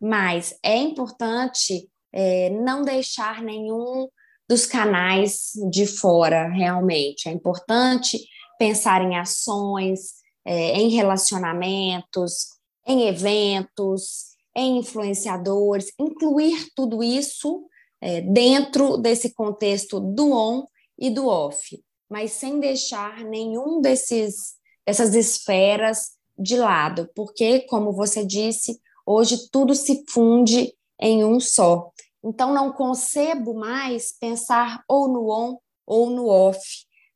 Mas 0.00 0.56
é 0.62 0.76
importante 0.76 1.88
é, 2.12 2.50
não 2.50 2.82
deixar 2.82 3.42
nenhum 3.42 4.08
dos 4.48 4.66
canais 4.66 5.52
de 5.70 5.86
fora, 5.86 6.48
realmente. 6.48 7.28
É 7.28 7.32
importante 7.32 8.18
pensar 8.58 9.02
em 9.02 9.16
ações, 9.16 10.20
é, 10.44 10.72
em 10.72 10.88
relacionamentos, 10.88 12.48
em 12.86 13.06
eventos, 13.08 14.30
em 14.56 14.78
influenciadores, 14.78 15.92
incluir 15.98 16.68
tudo 16.74 17.02
isso 17.02 17.64
é, 18.00 18.20
dentro 18.20 18.96
desse 18.96 19.32
contexto 19.34 20.00
do 20.00 20.32
on 20.32 20.66
e 20.98 21.10
do 21.10 21.26
off, 21.26 21.82
mas 22.10 22.32
sem 22.32 22.58
deixar 22.58 23.24
nenhum 23.24 23.80
desses 23.80 24.58
dessas 24.84 25.14
esferas 25.14 26.16
de 26.36 26.56
lado, 26.56 27.08
porque, 27.14 27.60
como 27.60 27.92
você 27.92 28.24
disse, 28.24 28.80
hoje 29.06 29.48
tudo 29.52 29.74
se 29.74 30.04
funde 30.08 30.74
em 31.00 31.22
um 31.24 31.38
só. 31.38 31.90
Então, 32.24 32.52
não 32.52 32.72
concebo 32.72 33.54
mais 33.54 34.12
pensar 34.18 34.82
ou 34.88 35.08
no 35.08 35.30
on 35.30 35.58
ou 35.86 36.10
no 36.10 36.26
off. 36.26 36.60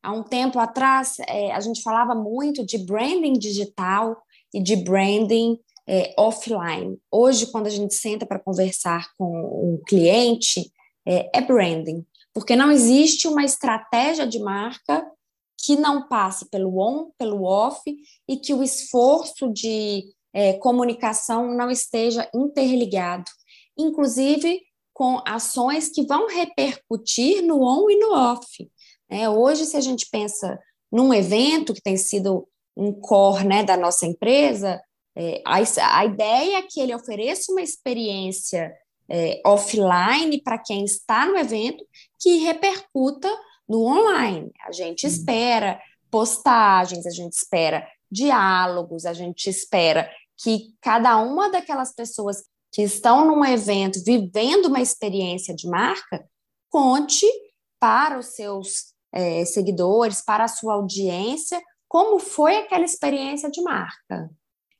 Há 0.02 0.12
um 0.12 0.22
tempo 0.22 0.58
atrás, 0.58 1.16
é, 1.26 1.52
a 1.52 1.60
gente 1.60 1.82
falava 1.82 2.14
muito 2.14 2.64
de 2.64 2.78
branding 2.78 3.32
digital 3.32 4.16
e 4.52 4.62
de 4.62 4.76
branding 4.76 5.58
é, 5.86 6.14
offline. 6.18 6.98
Hoje, 7.10 7.50
quando 7.50 7.66
a 7.66 7.70
gente 7.70 7.94
senta 7.94 8.26
para 8.26 8.38
conversar 8.38 9.08
com 9.16 9.26
um 9.26 9.80
cliente, 9.86 10.70
é, 11.06 11.38
é 11.38 11.40
branding, 11.40 12.04
porque 12.34 12.56
não 12.56 12.70
existe 12.72 13.28
uma 13.28 13.44
estratégia 13.44 14.26
de 14.26 14.40
marca 14.40 15.06
que 15.64 15.76
não 15.76 16.08
passe 16.08 16.50
pelo 16.50 16.78
on, 16.78 17.10
pelo 17.16 17.44
off 17.44 17.80
e 18.28 18.36
que 18.36 18.52
o 18.52 18.62
esforço 18.62 19.50
de 19.50 20.04
é, 20.32 20.54
comunicação 20.54 21.54
não 21.54 21.70
esteja 21.70 22.28
interligado, 22.34 23.30
inclusive 23.78 24.60
com 24.92 25.20
ações 25.26 25.88
que 25.88 26.04
vão 26.04 26.28
repercutir 26.28 27.42
no 27.42 27.62
on 27.62 27.88
e 27.88 27.98
no 27.98 28.12
off. 28.12 28.70
É, 29.08 29.28
hoje, 29.28 29.64
se 29.64 29.76
a 29.76 29.80
gente 29.80 30.08
pensa 30.10 30.58
num 30.90 31.14
evento 31.14 31.72
que 31.72 31.82
tem 31.82 31.96
sido 31.96 32.48
um 32.76 32.92
core 32.92 33.44
né, 33.44 33.64
da 33.64 33.76
nossa 33.76 34.06
empresa, 34.06 34.80
é, 35.16 35.40
a, 35.46 35.58
a 35.98 36.04
ideia 36.04 36.58
é 36.58 36.62
que 36.62 36.80
ele 36.80 36.94
ofereça 36.94 37.52
uma 37.52 37.62
experiência 37.62 38.72
é, 39.08 39.40
offline 39.44 40.40
para 40.42 40.58
quem 40.58 40.84
está 40.84 41.26
no 41.26 41.36
evento 41.36 41.84
que 42.18 42.38
repercuta 42.38 43.28
no 43.68 43.84
online. 43.84 44.50
A 44.66 44.72
gente 44.72 45.06
espera 45.06 45.80
postagens, 46.10 47.06
a 47.06 47.10
gente 47.10 47.32
espera 47.32 47.86
diálogos, 48.10 49.04
a 49.04 49.12
gente 49.12 49.48
espera 49.48 50.10
que 50.36 50.74
cada 50.80 51.16
uma 51.18 51.50
daquelas 51.50 51.92
pessoas 51.92 52.44
que 52.72 52.82
estão 52.82 53.26
num 53.26 53.44
evento 53.44 54.02
vivendo 54.04 54.66
uma 54.66 54.80
experiência 54.80 55.54
de 55.54 55.68
marca 55.68 56.24
conte 56.70 57.26
para 57.78 58.18
os 58.18 58.26
seus 58.26 58.94
é, 59.12 59.44
seguidores, 59.44 60.22
para 60.22 60.44
a 60.44 60.48
sua 60.48 60.74
audiência, 60.74 61.62
como 61.88 62.18
foi 62.18 62.56
aquela 62.56 62.84
experiência 62.84 63.48
de 63.48 63.62
marca. 63.62 64.28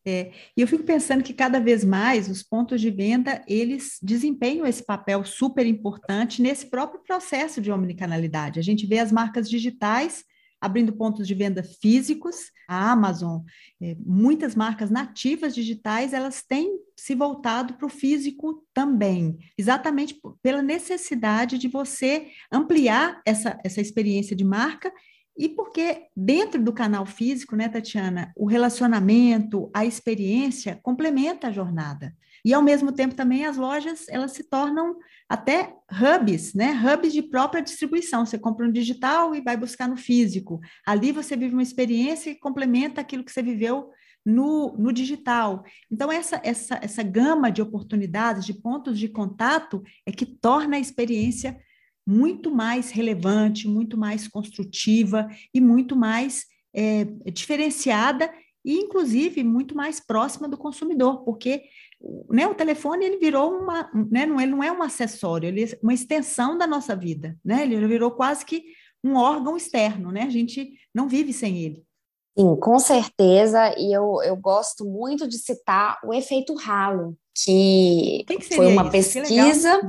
É, 0.07 0.33
e 0.55 0.61
eu 0.61 0.69
fico 0.69 0.85
pensando 0.85 1.25
que 1.25 1.33
cada 1.33 1.59
vez 1.59 1.83
mais 1.83 2.29
os 2.29 2.43
pontos 2.43 2.81
de 2.81 2.91
venda 2.91 3.43
eles 3.49 3.99
desempenham 4.03 4.67
esse 4.67 4.85
papel 4.85 5.25
super 5.25 5.67
importante 5.67 6.43
nesse 6.43 6.67
próprio 6.67 7.01
processo 7.03 7.61
de 7.61 7.73
omnicanalidade. 7.73 8.61
A 8.61 8.63
gente 8.63 8.87
vê 8.87 8.99
as 8.99 9.11
marcas 9.11 9.49
digitais 9.49 10.25
abrindo 10.65 10.95
pontos 10.95 11.27
de 11.27 11.35
venda 11.35 11.63
físicos, 11.63 12.51
a 12.67 12.91
Amazon, 12.91 13.43
é, 13.83 13.95
muitas 14.01 14.55
marcas 14.55 14.91
nativas 14.91 15.55
digitais 15.55 16.15
elas 16.15 16.43
têm 16.43 16.79
se 16.97 17.15
voltado 17.15 17.75
para 17.75 17.85
o 17.85 17.91
físico 17.91 18.67
também, 18.73 19.37
exatamente 19.59 20.19
pela 20.43 20.63
necessidade 20.63 21.59
de 21.59 21.69
você 21.69 22.29
ampliar 22.51 23.21
essa, 23.27 23.61
essa 23.63 23.83
experiência 23.83 24.35
de 24.35 24.43
marca 24.43 24.91
e 25.37 25.49
porque 25.49 26.07
dentro 26.17 26.63
do 26.63 26.73
canal 26.73 27.05
físico, 27.05 27.57
né, 27.57 27.69
Tatiana, 27.69 28.33
o 28.37 28.47
relacionamento, 28.47 29.71
a 29.75 29.85
experiência 29.85 30.79
complementa 30.83 31.49
a 31.49 31.53
jornada. 31.53 32.15
E 32.45 32.53
ao 32.53 32.63
mesmo 32.63 32.93
tempo 32.93 33.15
também 33.15 33.47
as 33.47 33.57
lojas 33.57 34.07
elas 34.09 34.33
se 34.33 34.45
tornam 34.45 34.97
até 35.29 35.75
hubs, 35.91 36.53
né? 36.53 36.73
Hubs 36.73 37.13
de 37.13 37.23
própria 37.23 37.63
distribuição. 37.63 38.27
Você 38.27 38.39
compra 38.39 38.67
no 38.67 38.73
digital 38.73 39.35
e 39.35 39.41
vai 39.41 39.57
buscar 39.57 39.89
no 39.89 39.97
físico. 39.97 40.61
Ali 40.87 41.11
você 41.11 41.37
vive 41.37 41.55
uma 41.55 41.63
experiência 41.63 42.35
que 42.35 42.41
complementa 42.41 43.01
aquilo 43.01 43.25
que 43.25 43.33
você 43.33 43.43
viveu 43.43 43.91
no, 44.25 44.75
no 44.79 44.93
digital. 44.93 45.65
Então, 45.91 46.11
essa, 46.11 46.41
essa, 46.43 46.79
essa 46.83 47.03
gama 47.03 47.51
de 47.51 47.61
oportunidades, 47.61 48.45
de 48.45 48.55
pontos 48.55 48.99
de 48.99 49.09
contato, 49.09 49.83
é 50.07 50.13
que 50.13 50.25
torna 50.25 50.77
a 50.77 50.81
experiência 50.81 51.59
muito 52.07 52.51
mais 52.51 52.91
relevante, 52.91 53.69
muito 53.69 53.97
mais 53.97 54.29
construtiva 54.29 55.29
e 55.53 55.61
muito 55.61 55.97
mais 55.97 56.45
é, 56.75 57.05
diferenciada 57.33 58.31
e, 58.65 58.79
inclusive, 58.79 59.45
muito 59.45 59.77
mais 59.77 60.01
próxima 60.01 60.49
do 60.49 60.57
consumidor, 60.57 61.23
porque 61.25 61.63
né, 62.29 62.47
o 62.47 62.55
telefone 62.55 63.05
ele 63.05 63.19
virou 63.19 63.59
uma, 63.59 63.91
né, 64.11 64.27
não, 64.27 64.41
ele 64.41 64.51
não 64.51 64.63
é 64.63 64.73
um 64.73 64.83
acessório, 64.83 65.49
ele 65.49 65.65
é 65.65 65.79
uma 65.83 65.95
extensão 65.95 66.57
da 66.57 66.67
nossa 66.67 66.97
vida, 66.97 67.37
né? 67.45 67.63
Ele 67.63 67.87
virou 67.87 68.11
quase 68.11 68.45
que 68.45 68.65
um 69.03 69.17
órgão 69.17 69.57
externo, 69.57 70.11
né? 70.11 70.23
A 70.23 70.31
gente 70.31 70.73
não 70.95 71.09
vive 71.09 71.33
sem 71.33 71.59
ele. 71.59 71.85
Sim, 72.37 72.57
com 72.57 72.79
certeza, 72.79 73.75
e 73.79 73.95
eu, 73.95 74.21
eu 74.25 74.35
gosto 74.35 74.85
muito 74.85 75.29
de 75.29 75.39
citar 75.39 76.01
o 76.05 76.13
efeito 76.13 76.55
ralo, 76.55 77.17
que, 77.35 78.25
que 78.25 78.55
foi 78.55 78.67
uma 78.69 78.83
isso? 78.83 78.93
pesquisa, 78.93 79.81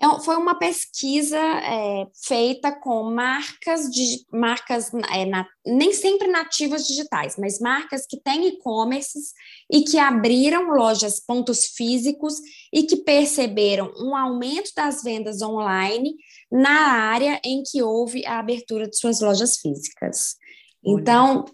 é 0.00 0.20
foi 0.20 0.36
uma 0.36 0.54
pesquisa 0.54 1.36
é, 1.36 2.06
feita 2.24 2.70
com 2.70 3.02
marcas 3.02 3.90
de 3.90 4.24
marcas 4.32 4.92
é, 5.12 5.24
na, 5.24 5.46
nem 5.66 5.92
sempre 5.92 6.28
nativas 6.28 6.86
digitais, 6.86 7.36
mas 7.36 7.58
marcas 7.58 8.06
que 8.06 8.16
têm 8.16 8.46
e-commerces 8.46 9.32
e 9.70 9.82
que 9.82 9.98
abriram 9.98 10.70
lojas 10.70 11.18
pontos 11.18 11.66
físicos 11.66 12.34
e 12.72 12.84
que 12.84 12.96
perceberam 12.96 13.92
um 13.98 14.14
aumento 14.14 14.70
das 14.76 15.02
vendas 15.02 15.42
online 15.42 16.14
na 16.50 16.70
área 16.70 17.40
em 17.44 17.62
que 17.64 17.82
houve 17.82 18.24
a 18.26 18.38
abertura 18.38 18.88
de 18.88 18.96
suas 18.96 19.20
lojas 19.20 19.56
físicas. 19.58 20.36
Então, 20.84 21.44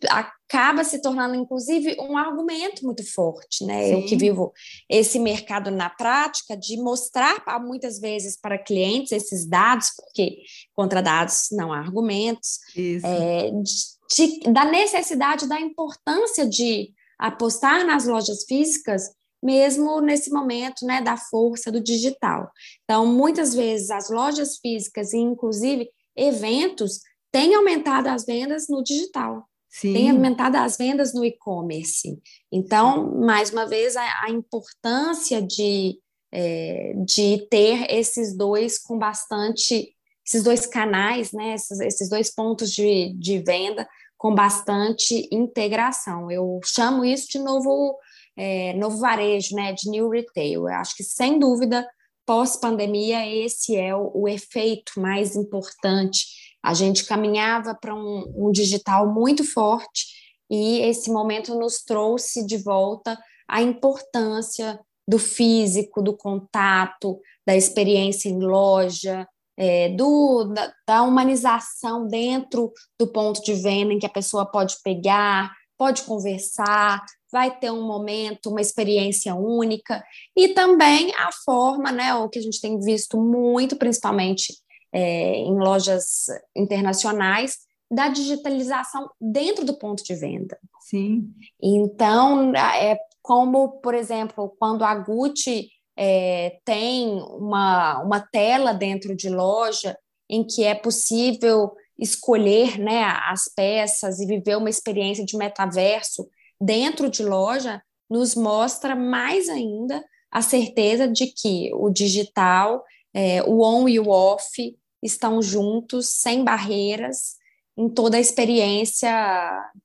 acaba 0.49 0.85
se 0.85 1.03
tornando, 1.03 1.35
inclusive, 1.35 1.97
um 1.99 2.17
argumento 2.17 2.85
muito 2.85 3.05
forte, 3.13 3.65
né? 3.65 3.87
Sim. 3.87 3.93
Eu 3.93 4.07
que 4.07 4.17
vivo 4.17 4.53
esse 4.89 5.19
mercado 5.19 5.71
na 5.71 5.91
prática, 5.91 6.57
de 6.57 6.77
mostrar 6.77 7.43
muitas 7.61 7.99
vezes 7.99 8.39
para 8.41 8.57
clientes 8.57 9.13
esses 9.13 9.45
dados, 9.45 9.89
porque 9.97 10.39
contra 10.75 11.03
dados 11.03 11.49
não 11.51 11.73
há 11.73 11.79
argumentos, 11.79 12.61
é, 12.77 13.51
de, 13.51 14.41
de, 14.41 14.53
da 14.53 14.65
necessidade, 14.65 15.49
da 15.49 15.61
importância 15.61 16.47
de 16.47 16.93
apostar 17.19 17.85
nas 17.85 18.07
lojas 18.07 18.45
físicas, 18.45 19.11
mesmo 19.43 20.01
nesse 20.01 20.31
momento 20.31 20.87
né, 20.87 21.01
da 21.03 21.17
força 21.17 21.73
do 21.73 21.81
digital. 21.81 22.51
Então, 22.85 23.07
muitas 23.07 23.53
vezes, 23.53 23.91
as 23.91 24.11
lojas 24.11 24.59
físicas, 24.59 25.13
e 25.13 25.19
inclusive 25.19 25.89
eventos, 26.17 27.01
têm 27.33 27.55
aumentado 27.55 28.09
as 28.09 28.25
vendas 28.25 28.67
no 28.69 28.83
digital. 28.83 29.47
Sim. 29.79 29.93
tem 29.93 30.11
aumentado 30.11 30.57
as 30.57 30.79
vendas 30.79 31.13
no 31.13 31.23
e-commerce. 31.23 32.19
Então, 32.51 33.21
mais 33.21 33.51
uma 33.51 33.67
vez, 33.67 33.95
a, 33.95 34.23
a 34.23 34.31
importância 34.31 35.43
de, 35.43 35.99
é, 36.33 36.95
de 37.05 37.47
ter 37.51 37.87
esses 37.93 38.35
dois 38.35 38.79
com 38.79 38.99
bastante, 38.99 39.95
esses 40.27 40.43
dois 40.43 40.65
canais, 40.65 41.31
né, 41.31 41.53
esses, 41.53 41.79
esses 41.81 42.09
dois 42.09 42.35
pontos 42.35 42.73
de, 42.73 43.13
de 43.19 43.39
venda 43.41 43.87
com 44.17 44.35
bastante 44.35 45.29
integração. 45.31 46.31
Eu 46.31 46.59
chamo 46.65 47.05
isso 47.05 47.29
de 47.29 47.39
novo, 47.39 47.99
é, 48.35 48.73
novo 48.73 48.97
varejo, 48.97 49.55
né, 49.55 49.75
de 49.75 49.91
new 49.91 50.09
retail. 50.09 50.71
Eu 50.71 50.75
acho 50.75 50.97
que, 50.97 51.05
sem 51.05 51.39
dúvida, 51.39 51.87
pós-pandemia, 52.25 53.29
esse 53.29 53.77
é 53.77 53.95
o, 53.95 54.11
o 54.15 54.27
efeito 54.27 54.99
mais 54.99 55.37
importante 55.37 56.46
a 56.67 56.75
gente 56.75 57.05
caminhava 57.05 57.77
para 57.81 57.95
um, 57.95 58.25
um 58.35 58.51
digital 58.51 59.07
muito 59.07 59.45
forte 59.45 60.07
e 60.51 60.81
esse 60.81 61.13
momento 61.13 61.57
nos 61.57 61.85
trouxe 61.85 62.45
de 62.45 62.57
volta 62.57 63.17
a 63.49 63.63
importância 63.63 64.77
do 65.07 65.17
físico, 65.17 66.03
do 66.03 66.17
contato, 66.17 67.21
da 67.47 67.55
experiência 67.55 68.29
em 68.29 68.41
loja, 68.41 69.29
é, 69.57 69.91
do, 69.91 70.43
da, 70.53 70.73
da, 70.85 71.03
humanização 71.03 72.09
dentro 72.09 72.73
do 72.99 73.07
ponto 73.07 73.41
de 73.43 73.55
venda 73.55 73.93
em 73.93 74.01
que 74.01 74.07
a 74.07 74.13
pessoa 74.13 74.45
pode 74.45 74.75
pegar, 74.83 75.53
pode 75.79 76.03
conversar, 76.03 77.01
vai 77.31 77.57
ter 77.57 77.71
um 77.71 77.87
momento, 77.87 78.51
uma 78.51 78.61
experiência 78.61 79.37
única, 79.37 80.03
e 80.37 80.49
também 80.49 81.15
a 81.15 81.31
forma, 81.45 81.93
né, 81.93 82.13
o 82.17 82.29
que 82.29 82.41
a 82.41 82.43
gente 82.43 82.61
tem 82.61 82.77
visto 82.81 83.17
muito, 83.17 83.77
principalmente 83.77 84.66
é, 84.93 85.37
em 85.37 85.55
lojas 85.59 86.27
internacionais 86.55 87.59
da 87.91 88.09
digitalização 88.09 89.09
dentro 89.21 89.65
do 89.65 89.79
ponto 89.79 90.03
de 90.03 90.15
venda. 90.15 90.59
Sim. 90.81 91.33
Então, 91.63 92.55
é 92.55 92.99
como, 93.23 93.81
por 93.81 93.95
exemplo, 93.95 94.55
quando 94.59 94.85
a 94.85 94.95
Gucci 94.95 95.69
é, 95.97 96.59
tem 96.65 97.21
uma, 97.39 98.03
uma 98.03 98.21
tela 98.21 98.73
dentro 98.73 99.17
de 99.17 99.29
loja 99.29 99.97
em 100.29 100.45
que 100.45 100.65
é 100.65 100.75
possível 100.75 101.73
escolher 101.99 102.79
né, 102.79 103.05
as 103.05 103.51
peças 103.55 104.21
e 104.21 104.27
viver 104.27 104.57
uma 104.57 104.69
experiência 104.69 105.25
de 105.25 105.37
metaverso 105.37 106.29
dentro 106.61 107.11
de 107.11 107.23
loja, 107.23 107.83
nos 108.09 108.35
mostra 108.35 108.95
mais 108.95 109.49
ainda 109.49 110.05
a 110.31 110.43
certeza 110.43 111.09
de 111.09 111.27
que 111.27 111.71
o 111.75 111.91
digital, 111.91 112.85
é, 113.17 113.43
o 113.43 113.63
on 113.63 113.89
e 113.89 113.99
o 113.99 114.11
off, 114.11 114.77
estão 115.03 115.41
juntos, 115.41 116.11
sem 116.11 116.45
barreiras, 116.45 117.37
em 117.75 117.89
toda 117.89 118.19
a 118.19 118.21
experiência 118.21 119.11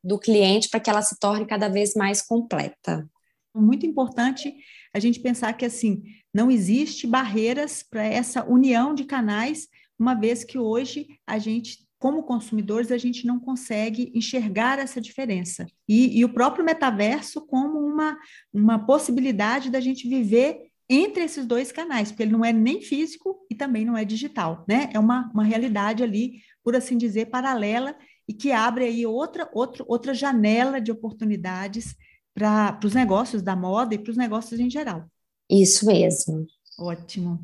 do 0.03 0.19
cliente 0.19 0.67
para 0.69 0.81
que 0.81 0.89
ela 0.89 1.01
se 1.01 1.17
torne 1.17 1.45
cada 1.45 1.69
vez 1.69 1.93
mais 1.93 2.21
completa. 2.21 3.09
Muito 3.55 3.85
importante 3.85 4.53
a 4.93 4.99
gente 4.99 5.21
pensar 5.21 5.53
que 5.53 5.63
assim 5.63 6.03
não 6.33 6.51
existe 6.51 7.07
barreiras 7.07 7.81
para 7.81 8.03
essa 8.03 8.43
união 8.43 8.93
de 8.93 9.05
canais, 9.05 9.67
uma 9.97 10.13
vez 10.13 10.43
que 10.43 10.57
hoje 10.57 11.07
a 11.25 11.37
gente 11.37 11.87
como 11.97 12.23
consumidores, 12.23 12.91
a 12.91 12.97
gente 12.97 13.27
não 13.27 13.39
consegue 13.39 14.11
enxergar 14.15 14.79
essa 14.79 14.99
diferença. 14.99 15.67
E, 15.87 16.17
e, 16.17 16.25
o 16.25 16.33
próprio 16.33 16.65
metaverso 16.65 17.45
como 17.45 17.77
uma, 17.77 18.17
uma 18.51 18.79
possibilidade 18.87 19.69
da 19.69 19.79
gente 19.79 20.09
viver 20.09 20.70
entre 20.93 21.23
esses 21.23 21.45
dois 21.45 21.71
canais, 21.71 22.11
porque 22.11 22.23
ele 22.23 22.33
não 22.33 22.43
é 22.43 22.51
nem 22.51 22.81
físico 22.81 23.45
e 23.49 23.55
também 23.55 23.85
não 23.85 23.97
é 23.97 24.03
digital, 24.03 24.65
né? 24.67 24.89
É 24.93 24.99
uma, 24.99 25.31
uma 25.33 25.43
realidade 25.45 26.03
ali, 26.03 26.41
por 26.61 26.75
assim 26.75 26.97
dizer, 26.97 27.27
paralela 27.27 27.95
e 28.27 28.33
que 28.33 28.51
abre 28.51 28.83
aí 28.83 29.05
outra, 29.05 29.49
outra, 29.53 29.85
outra 29.87 30.13
janela 30.13 30.81
de 30.81 30.91
oportunidades 30.91 31.95
para 32.33 32.77
os 32.83 32.93
negócios 32.93 33.41
da 33.41 33.55
moda 33.55 33.95
e 33.95 33.97
para 33.97 34.11
os 34.11 34.17
negócios 34.17 34.59
em 34.59 34.69
geral. 34.69 35.09
Isso 35.49 35.85
mesmo. 35.85 36.45
Ótimo. 36.77 37.39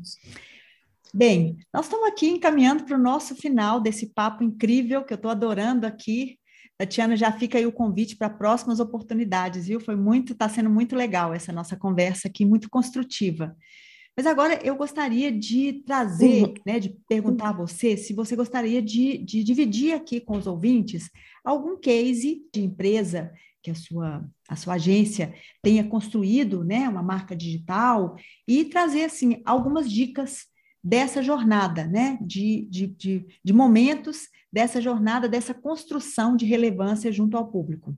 Bem, 1.14 1.56
nós 1.72 1.86
estamos 1.86 2.06
aqui 2.06 2.28
encaminhando 2.28 2.84
para 2.84 2.96
o 2.96 3.02
nosso 3.02 3.34
final 3.34 3.80
desse 3.80 4.12
papo 4.12 4.44
incrível 4.44 5.02
que 5.04 5.12
eu 5.14 5.16
estou 5.16 5.30
adorando 5.30 5.86
aqui. 5.86 6.38
Tatiana, 6.78 7.16
já 7.16 7.32
fica 7.32 7.58
aí 7.58 7.66
o 7.66 7.72
convite 7.72 8.16
para 8.16 8.30
próximas 8.30 8.78
oportunidades, 8.78 9.66
viu? 9.66 9.80
Foi 9.80 9.96
muito, 9.96 10.32
está 10.32 10.48
sendo 10.48 10.70
muito 10.70 10.94
legal 10.94 11.34
essa 11.34 11.52
nossa 11.52 11.76
conversa 11.76 12.28
aqui, 12.28 12.44
muito 12.44 12.70
construtiva. 12.70 13.56
Mas 14.16 14.26
agora 14.26 14.60
eu 14.64 14.76
gostaria 14.76 15.30
de 15.30 15.82
trazer, 15.84 16.44
uhum. 16.44 16.54
né, 16.64 16.78
de 16.78 16.96
perguntar 17.08 17.50
a 17.50 17.52
você 17.52 17.96
se 17.96 18.12
você 18.12 18.34
gostaria 18.34 18.80
de, 18.80 19.18
de 19.18 19.42
dividir 19.42 19.92
aqui 19.92 20.20
com 20.20 20.36
os 20.36 20.46
ouvintes 20.46 21.10
algum 21.44 21.76
case 21.76 22.42
de 22.52 22.62
empresa 22.62 23.32
que 23.62 23.70
a 23.70 23.74
sua, 23.74 24.24
a 24.48 24.56
sua 24.56 24.74
agência 24.74 25.34
tenha 25.62 25.84
construído, 25.84 26.64
né, 26.64 26.88
uma 26.88 27.02
marca 27.02 27.34
digital, 27.34 28.16
e 28.46 28.64
trazer, 28.64 29.04
assim, 29.04 29.42
algumas 29.44 29.90
dicas 29.90 30.46
dessa 30.82 31.22
jornada, 31.22 31.86
né, 31.86 32.18
de, 32.20 32.66
de, 32.70 32.86
de, 32.86 33.26
de 33.44 33.52
momentos 33.52 34.28
dessa 34.52 34.80
jornada, 34.80 35.28
dessa 35.28 35.54
construção 35.54 36.36
de 36.36 36.46
relevância 36.46 37.12
junto 37.12 37.36
ao 37.36 37.46
público? 37.46 37.94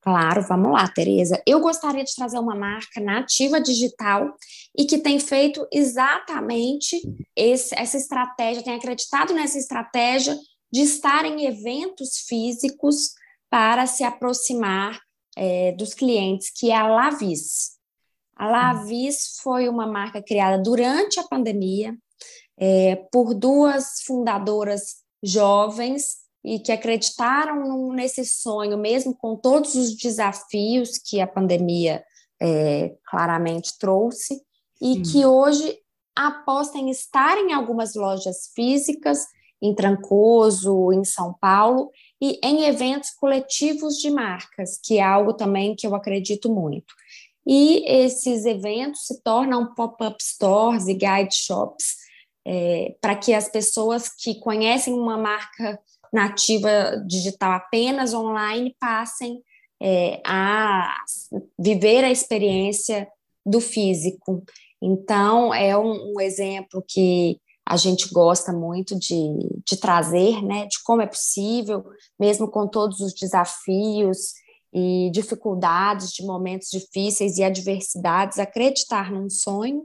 Claro, 0.00 0.42
vamos 0.42 0.70
lá, 0.70 0.86
Tereza. 0.86 1.42
Eu 1.44 1.58
gostaria 1.58 2.04
de 2.04 2.14
trazer 2.14 2.38
uma 2.38 2.54
marca 2.54 3.00
nativa 3.00 3.60
digital 3.60 4.36
e 4.78 4.84
que 4.84 4.98
tem 4.98 5.18
feito 5.18 5.66
exatamente 5.72 6.96
esse, 7.34 7.74
essa 7.76 7.96
estratégia, 7.96 8.62
tem 8.62 8.76
acreditado 8.76 9.34
nessa 9.34 9.58
estratégia 9.58 10.38
de 10.72 10.82
estar 10.82 11.24
em 11.24 11.46
eventos 11.46 12.18
físicos 12.28 13.14
para 13.50 13.86
se 13.86 14.04
aproximar 14.04 15.00
é, 15.36 15.72
dos 15.72 15.92
clientes, 15.92 16.52
que 16.54 16.70
é 16.70 16.76
a 16.76 16.86
Lavis. 16.86 17.72
A 18.36 18.46
Lavis 18.48 19.38
foi 19.42 19.68
uma 19.68 19.88
marca 19.88 20.22
criada 20.22 20.62
durante 20.62 21.18
a 21.18 21.24
pandemia 21.24 21.96
é, 22.56 22.96
por 23.10 23.34
duas 23.34 24.02
fundadoras 24.06 25.04
jovens 25.26 26.16
e 26.44 26.60
que 26.60 26.70
acreditaram 26.70 27.92
nesse 27.92 28.24
sonho, 28.24 28.78
mesmo 28.78 29.14
com 29.16 29.36
todos 29.36 29.74
os 29.74 29.96
desafios 29.96 30.96
que 30.98 31.20
a 31.20 31.26
pandemia 31.26 32.04
é, 32.40 32.94
claramente 33.04 33.76
trouxe, 33.78 34.40
e 34.80 34.94
Sim. 34.94 35.02
que 35.02 35.26
hoje 35.26 35.78
aposta 36.14 36.78
em 36.78 36.88
estar 36.90 37.36
em 37.38 37.52
algumas 37.52 37.94
lojas 37.94 38.52
físicas, 38.54 39.26
em 39.60 39.74
Trancoso, 39.74 40.92
em 40.92 41.04
São 41.04 41.34
Paulo, 41.40 41.90
e 42.20 42.38
em 42.42 42.64
eventos 42.64 43.10
coletivos 43.10 43.96
de 43.96 44.10
marcas, 44.10 44.78
que 44.82 44.98
é 44.98 45.02
algo 45.02 45.34
também 45.34 45.74
que 45.74 45.86
eu 45.86 45.94
acredito 45.94 46.48
muito. 46.48 46.94
E 47.46 47.84
esses 47.86 48.44
eventos 48.44 49.06
se 49.06 49.22
tornam 49.22 49.74
pop-up 49.74 50.22
stores 50.22 50.86
e 50.86 50.94
guide 50.94 51.34
shops 51.34 52.05
é, 52.46 52.94
para 53.00 53.16
que 53.16 53.34
as 53.34 53.48
pessoas 53.48 54.08
que 54.08 54.38
conhecem 54.38 54.94
uma 54.94 55.18
marca 55.18 55.78
nativa 56.12 57.02
digital 57.04 57.52
apenas 57.52 58.14
online 58.14 58.76
passem 58.78 59.42
é, 59.82 60.22
a 60.24 60.94
viver 61.58 62.04
a 62.04 62.10
experiência 62.10 63.08
do 63.44 63.60
físico. 63.60 64.44
Então, 64.80 65.52
é 65.52 65.76
um, 65.76 66.14
um 66.14 66.20
exemplo 66.20 66.84
que 66.86 67.40
a 67.68 67.76
gente 67.76 68.08
gosta 68.12 68.52
muito 68.52 68.96
de, 68.96 69.16
de 69.66 69.76
trazer, 69.76 70.40
né, 70.40 70.66
de 70.66 70.80
como 70.84 71.02
é 71.02 71.06
possível, 71.06 71.84
mesmo 72.18 72.48
com 72.48 72.68
todos 72.68 73.00
os 73.00 73.12
desafios 73.12 74.34
e 74.72 75.10
dificuldades 75.10 76.12
de 76.12 76.24
momentos 76.24 76.68
difíceis 76.70 77.38
e 77.38 77.42
adversidades, 77.42 78.38
acreditar 78.38 79.10
num 79.10 79.28
sonho 79.28 79.82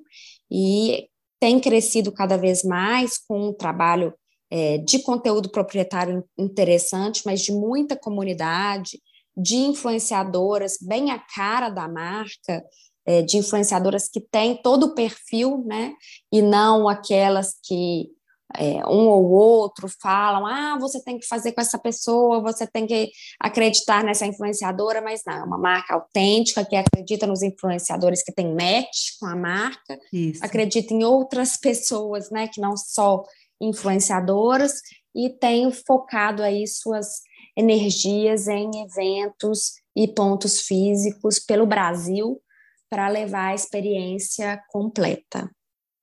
e 0.49 1.07
tem 1.41 1.59
crescido 1.59 2.11
cada 2.11 2.37
vez 2.37 2.63
mais 2.63 3.17
com 3.17 3.49
um 3.49 3.53
trabalho 3.53 4.13
é, 4.51 4.77
de 4.77 4.99
conteúdo 4.99 5.49
proprietário 5.49 6.23
interessante, 6.37 7.23
mas 7.25 7.41
de 7.41 7.51
muita 7.51 7.95
comunidade, 7.95 9.01
de 9.35 9.55
influenciadoras 9.55 10.77
bem 10.79 11.09
a 11.09 11.17
cara 11.17 11.69
da 11.69 11.87
marca, 11.87 12.63
é, 13.07 13.23
de 13.23 13.37
influenciadoras 13.37 14.07
que 14.07 14.21
têm 14.21 14.61
todo 14.61 14.87
o 14.87 14.93
perfil, 14.93 15.63
né? 15.65 15.95
E 16.31 16.43
não 16.43 16.87
aquelas 16.87 17.55
que 17.63 18.09
é, 18.57 18.85
um 18.87 19.07
ou 19.07 19.29
outro 19.29 19.87
falam, 20.01 20.45
ah, 20.45 20.77
você 20.79 21.01
tem 21.03 21.17
que 21.17 21.27
fazer 21.27 21.51
com 21.51 21.61
essa 21.61 21.77
pessoa, 21.77 22.41
você 22.41 22.67
tem 22.67 22.85
que 22.85 23.11
acreditar 23.39 24.03
nessa 24.03 24.25
influenciadora, 24.25 25.01
mas 25.01 25.21
não, 25.25 25.33
é 25.33 25.43
uma 25.43 25.57
marca 25.57 25.93
autêntica 25.93 26.65
que 26.65 26.75
acredita 26.75 27.27
nos 27.27 27.41
influenciadores 27.41 28.23
que 28.23 28.31
tem 28.31 28.53
match 28.53 29.17
com 29.19 29.25
a 29.25 29.35
marca, 29.35 29.99
Isso. 30.11 30.43
acredita 30.43 30.93
em 30.93 31.03
outras 31.03 31.57
pessoas, 31.57 32.29
né, 32.29 32.47
que 32.47 32.59
não 32.59 32.75
só 32.75 33.23
influenciadoras, 33.61 34.73
e 35.15 35.29
tem 35.29 35.71
focado 35.71 36.41
aí 36.41 36.65
suas 36.67 37.21
energias 37.57 38.47
em 38.47 38.69
eventos 38.83 39.73
e 39.95 40.07
pontos 40.07 40.61
físicos 40.61 41.39
pelo 41.39 41.65
Brasil 41.65 42.41
para 42.89 43.07
levar 43.07 43.47
a 43.47 43.55
experiência 43.55 44.61
completa. 44.69 45.49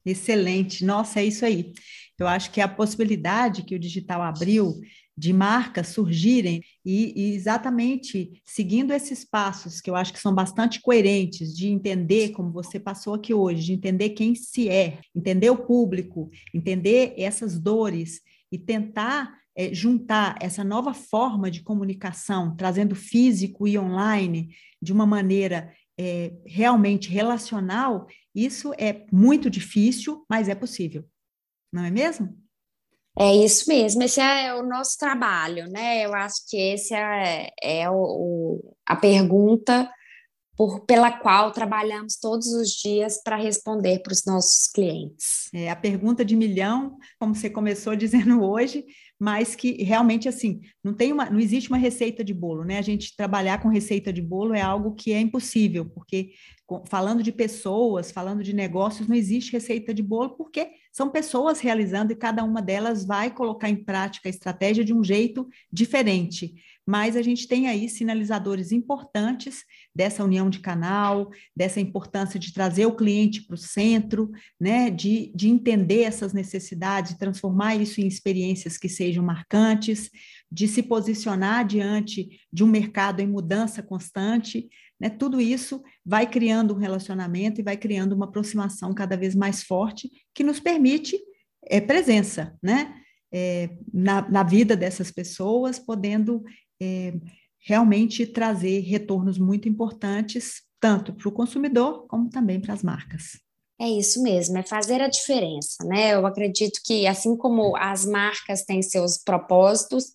Excelente, 0.05 0.85
nossa, 0.85 1.21
é 1.21 1.25
isso 1.25 1.45
aí. 1.45 1.73
Eu 2.19 2.27
acho 2.27 2.51
que 2.51 2.61
a 2.61 2.69
possibilidade 2.69 3.63
que 3.63 3.75
o 3.75 3.79
digital 3.79 4.23
abriu 4.23 4.81
de 5.17 5.33
marcas 5.33 5.89
surgirem 5.89 6.63
e, 6.85 7.13
e, 7.17 7.35
exatamente 7.35 8.41
seguindo 8.45 8.93
esses 8.93 9.25
passos 9.25 9.81
que 9.81 9.91
eu 9.91 9.97
acho 9.97 10.13
que 10.13 10.21
são 10.21 10.33
bastante 10.33 10.81
coerentes 10.81 11.57
de 11.57 11.69
entender 11.69 12.31
como 12.31 12.53
você 12.53 12.79
passou 12.79 13.15
aqui 13.15 13.35
hoje, 13.35 13.67
de 13.67 13.73
entender 13.73 14.11
quem 14.11 14.35
se 14.35 14.69
é, 14.69 15.01
entender 15.15 15.51
o 15.51 15.57
público, 15.57 16.31
entender 16.55 17.15
essas 17.17 17.59
dores 17.59 18.21
e 18.51 18.59
tentar 18.59 19.37
é, 19.57 19.75
juntar 19.75 20.37
essa 20.41 20.63
nova 20.63 20.95
forma 20.95 21.51
de 21.51 21.63
comunicação, 21.63 22.55
trazendo 22.57 22.95
físico 22.95 23.67
e 23.67 23.77
online 23.77 24.55
de 24.81 24.93
uma 24.93 25.05
maneira 25.05 25.73
é, 25.99 26.33
realmente 26.47 27.11
relacional, 27.11 28.07
isso 28.33 28.73
é 28.79 29.05
muito 29.13 29.51
difícil, 29.51 30.25
mas 30.31 30.49
é 30.49 30.55
possível. 30.55 31.05
Não 31.73 31.85
é 31.85 31.91
mesmo? 31.91 32.37
É 33.21 33.35
isso 33.35 33.69
mesmo, 33.69 34.03
esse 34.05 34.21
é 34.21 34.55
o 34.55 34.63
nosso 34.63 34.97
trabalho, 34.97 35.69
né? 35.69 36.05
Eu 36.07 36.15
acho 36.15 36.49
que 36.49 36.57
esse 36.57 36.95
é, 36.95 37.51
é 37.61 37.91
o, 37.91 37.95
o, 37.95 38.77
a 38.87 38.95
pergunta 38.95 39.91
por, 40.59 40.85
pela 40.87 41.13
qual 41.13 41.53
trabalhamos 41.53 42.17
todos 42.17 42.49
os 42.49 42.71
dias 42.71 43.23
para 43.23 43.37
responder 43.37 44.01
para 44.01 44.13
os 44.13 44.25
nossos 44.25 44.67
clientes. 44.67 45.49
É 45.55 45.71
a 45.71 45.77
pergunta 45.77 46.25
de 46.25 46.35
milhão, 46.35 46.97
como 47.19 47.33
você 47.33 47.49
começou 47.49 47.95
dizendo 47.97 48.43
hoje, 48.43 48.85
mas 49.19 49.55
que 49.55 49.83
realmente 49.83 50.29
assim 50.29 50.61
não 50.83 50.93
tem 50.93 51.13
uma, 51.13 51.31
não 51.31 51.39
existe 51.39 51.69
uma 51.69 51.79
receita 51.79 52.25
de 52.25 52.35
bolo, 52.35 52.65
né? 52.65 52.79
A 52.79 52.83
gente 52.83 53.17
trabalhar 53.17 53.63
com 53.63 53.69
receita 53.69 54.13
de 54.13 54.21
bolo 54.21 54.53
é 54.53 54.61
algo 54.61 54.95
que 54.95 55.13
é 55.13 55.21
impossível, 55.21 55.87
porque 55.87 56.31
falando 56.87 57.23
de 57.23 57.33
pessoas, 57.33 58.11
falando 58.11 58.43
de 58.43 58.53
negócios, 58.53 59.09
não 59.09 59.17
existe 59.17 59.53
receita 59.53 59.95
de 59.95 60.03
bolo, 60.03 60.37
porque 60.37 60.71
são 60.99 61.09
pessoas 61.09 61.61
realizando 61.61 62.13
e 62.13 62.17
cada 62.17 62.43
uma 62.43 62.61
delas 62.61 63.05
vai 63.05 63.31
colocar 63.31 63.71
em 63.71 63.77
prática 63.77 64.29
a 64.29 64.31
estratégia 64.31 64.85
de 64.85 64.93
um 64.93 65.05
jeito 65.05 65.49
diferente. 65.73 66.57
Mas 66.85 67.17
a 67.17 67.23
gente 67.23 67.47
tem 67.47 67.69
aí 67.69 67.89
sinalizadores 67.89 68.73
importantes 68.73 69.63
dessa 69.95 70.25
união 70.25 70.51
de 70.51 70.59
canal, 70.59 71.31
dessa 71.55 71.79
importância 71.79 72.41
de 72.41 72.53
trazer 72.53 72.87
o 72.87 72.97
cliente 72.97 73.45
para 73.45 73.55
o 73.55 73.59
centro, 73.59 74.33
né, 74.59 74.91
de, 74.91 75.31
de 75.37 75.49
entender 75.49 76.03
essas 76.03 76.33
necessidades, 76.33 77.17
transformar 77.17 77.77
isso 77.77 78.01
em 78.01 78.09
experiências 78.09 78.77
que 78.77 78.89
sejam 78.89 79.23
marcantes, 79.23 80.11
de 80.51 80.67
se 80.67 80.83
posicionar 80.83 81.65
diante 81.65 82.41
de 82.53 82.65
um 82.65 82.67
mercado 82.67 83.21
em 83.21 83.27
mudança 83.29 83.85
constante, 83.85 84.69
né, 85.01 85.09
tudo 85.09 85.41
isso 85.41 85.83
vai 86.05 86.27
criando 86.27 86.75
um 86.75 86.79
relacionamento 86.79 87.61
e 87.61 87.65
vai 87.65 87.77
criando 87.77 88.13
uma 88.13 88.27
aproximação 88.27 88.93
cada 88.93 89.17
vez 89.17 89.35
mais 89.35 89.63
forte 89.63 90.11
que 90.35 90.43
nos 90.43 90.59
permite 90.61 91.19
é, 91.65 91.81
presença, 91.81 92.57
né? 92.63 92.95
É, 93.31 93.69
na, 93.93 94.27
na, 94.31 94.43
vida 94.43 94.75
dessas 94.75 95.11
pessoas, 95.11 95.79
podendo 95.79 96.43
é, 96.81 97.13
realmente 97.59 98.25
trazer 98.25 98.81
retornos 98.81 99.37
muito 99.37 99.69
importantes, 99.69 100.63
tanto 100.81 101.13
para 101.13 101.29
o 101.29 101.33
consumidor 101.33 102.07
como 102.07 102.31
também 102.31 102.59
para 102.59 102.73
as 102.73 102.83
marcas. 102.83 103.39
É 103.79 103.89
isso 103.89 104.23
mesmo, 104.23 104.57
é 104.59 104.63
fazer 104.63 105.01
a 105.03 105.09
diferença, 105.09 105.85
né? 105.85 106.15
Eu 106.15 106.27
acredito 106.27 106.81
que, 106.85 107.07
assim 107.07 107.37
como 107.37 107.77
as 107.77 108.05
marcas 108.05 108.65
têm 108.65 108.83
seus 108.83 109.19
propósitos, 109.19 110.07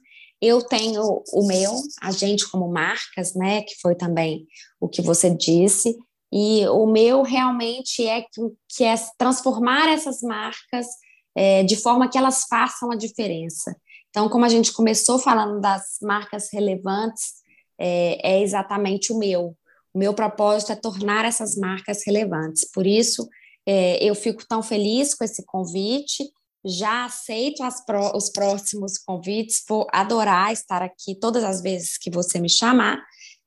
eu 0.43 0.62
tenho 0.62 1.23
o 1.32 1.47
meu, 1.47 1.73
a 2.01 2.12
gente 2.12 2.49
como 2.49 2.67
marcas, 2.67 3.34
né? 3.34 3.62
Que 3.62 3.75
foi 3.82 3.95
também 3.95 4.45
o 4.79 4.89
que 4.89 5.01
você 5.01 5.29
disse, 5.29 5.95
e 6.36 6.67
o 6.67 6.88
meu 6.88 7.21
realmente 7.21 8.08
é 8.08 8.21
que, 8.21 8.41
que 8.67 8.84
é 8.84 8.95
transformar 9.19 9.88
essas 9.89 10.21
marcas 10.21 10.88
é, 11.36 11.63
de 11.63 11.75
forma 11.75 12.10
que 12.10 12.17
elas 12.17 12.45
façam 12.49 12.91
a 12.91 12.95
diferença. 12.95 13.75
Então, 14.10 14.27
como 14.27 14.43
a 14.43 14.49
gente 14.49 14.73
começou 14.73 15.19
falando 15.19 15.62
das 15.62 15.97
marcas 16.01 16.49
relevantes, 16.51 17.34
é, 17.79 18.38
é 18.38 18.41
exatamente 18.41 19.13
o 19.13 19.17
meu. 19.19 19.56
O 19.93 19.99
meu 19.99 20.13
propósito 20.13 20.71
é 20.71 20.75
tornar 20.75 21.23
essas 21.23 21.56
marcas 21.56 22.01
relevantes. 22.03 22.67
Por 22.71 22.88
isso, 22.88 23.29
é, 23.63 24.03
eu 24.03 24.15
fico 24.15 24.43
tão 24.47 24.63
feliz 24.63 25.13
com 25.13 25.23
esse 25.23 25.45
convite. 25.45 26.23
Já 26.65 27.06
aceito 27.06 27.62
os 28.15 28.30
próximos 28.30 28.97
convites, 28.97 29.63
vou 29.67 29.86
adorar 29.91 30.54
estar 30.54 30.82
aqui 30.82 31.15
todas 31.19 31.43
as 31.43 31.62
vezes 31.62 31.97
que 31.97 32.10
você 32.10 32.39
me 32.39 32.49
chamar, 32.49 33.04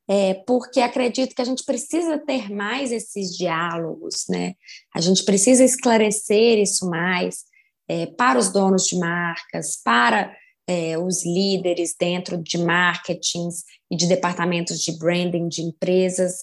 é, 0.08 0.34
porque 0.46 0.80
acredito 0.80 1.34
que 1.34 1.42
a 1.42 1.44
gente 1.44 1.64
precisa 1.64 2.18
ter 2.18 2.50
mais 2.50 2.92
esses 2.92 3.36
diálogos, 3.36 4.24
né? 4.28 4.54
A 4.94 5.00
gente 5.00 5.24
precisa 5.24 5.64
esclarecer 5.64 6.58
isso 6.58 6.88
mais 6.88 7.44
é, 7.88 8.06
para 8.06 8.38
os 8.38 8.52
donos 8.52 8.84
de 8.84 8.98
marcas, 8.98 9.80
para 9.82 10.34
é, 10.66 10.98
os 10.98 11.24
líderes 11.24 11.94
dentro 11.98 12.36
de 12.36 12.58
marketing 12.58 13.48
e 13.90 13.96
de 13.96 14.06
departamentos 14.06 14.80
de 14.80 14.92
branding 14.98 15.48
de 15.48 15.62
empresas, 15.62 16.42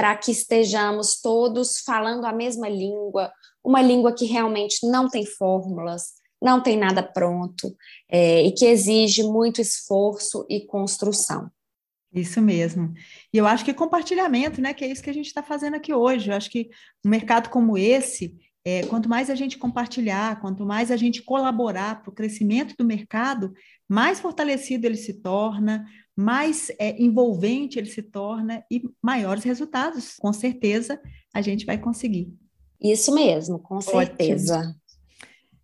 para 0.00 0.16
que 0.16 0.30
estejamos 0.30 1.20
todos 1.20 1.80
falando 1.80 2.24
a 2.24 2.32
mesma 2.32 2.70
língua, 2.70 3.30
uma 3.62 3.82
língua 3.82 4.14
que 4.14 4.24
realmente 4.24 4.88
não 4.88 5.10
tem 5.10 5.26
fórmulas, 5.26 6.14
não 6.40 6.62
tem 6.62 6.74
nada 6.74 7.02
pronto 7.02 7.76
é, 8.08 8.42
e 8.42 8.50
que 8.50 8.64
exige 8.64 9.22
muito 9.22 9.60
esforço 9.60 10.46
e 10.48 10.64
construção. 10.64 11.50
Isso 12.14 12.40
mesmo. 12.40 12.94
E 13.30 13.36
eu 13.36 13.46
acho 13.46 13.62
que 13.62 13.74
compartilhamento, 13.74 14.58
né? 14.62 14.72
Que 14.72 14.86
é 14.86 14.88
isso 14.88 15.02
que 15.02 15.10
a 15.10 15.12
gente 15.12 15.26
está 15.26 15.42
fazendo 15.42 15.76
aqui 15.76 15.92
hoje. 15.92 16.30
Eu 16.30 16.34
acho 16.34 16.48
que 16.48 16.70
um 17.04 17.10
mercado 17.10 17.50
como 17.50 17.76
esse, 17.76 18.38
é, 18.64 18.86
quanto 18.86 19.06
mais 19.06 19.28
a 19.28 19.34
gente 19.34 19.58
compartilhar, 19.58 20.40
quanto 20.40 20.64
mais 20.64 20.90
a 20.90 20.96
gente 20.96 21.22
colaborar 21.22 22.00
para 22.00 22.10
o 22.10 22.14
crescimento 22.14 22.74
do 22.74 22.86
mercado, 22.86 23.52
mais 23.86 24.18
fortalecido 24.18 24.86
ele 24.86 24.96
se 24.96 25.20
torna, 25.20 25.84
mais 26.16 26.70
é, 26.78 27.00
envolvente 27.00 27.78
ele 27.78 27.90
se 27.90 28.02
torna 28.02 28.64
e 28.70 28.82
maiores 29.02 29.44
resultados, 29.44 30.16
com 30.18 30.32
certeza, 30.32 31.00
a 31.32 31.40
gente 31.40 31.64
vai 31.64 31.78
conseguir. 31.78 32.32
Isso 32.80 33.14
mesmo, 33.14 33.58
com 33.58 33.80
certeza. 33.80 34.58
Ótimo. 34.58 34.74